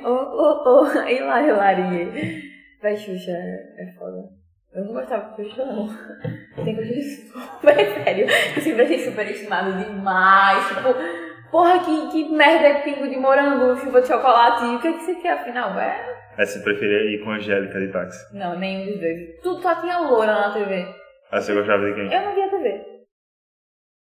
[0.04, 2.52] Ô, ô, ô, Hilari.
[2.82, 4.30] Vai, Xuxa, é foda.
[4.74, 5.88] Eu não gostava de Xuxa, não.
[6.64, 7.02] Tem que ser
[7.32, 8.28] super sério.
[8.56, 10.68] Eu sempre achei superestimado demais.
[10.68, 10.90] Tipo,
[11.52, 14.66] porra, que, que merda é pingo de morango, chuva de chocolate.
[14.66, 15.78] E o que, é que você quer, afinal?
[15.80, 16.22] É...
[16.38, 18.36] Aí você preferia ir com a Angélica de táxi.
[18.36, 19.42] Não, nenhum dos dois.
[19.44, 20.88] Tudo só tinha loura na TV.
[21.32, 22.12] Aí você gostava de quem?
[22.12, 23.01] Eu não via TV.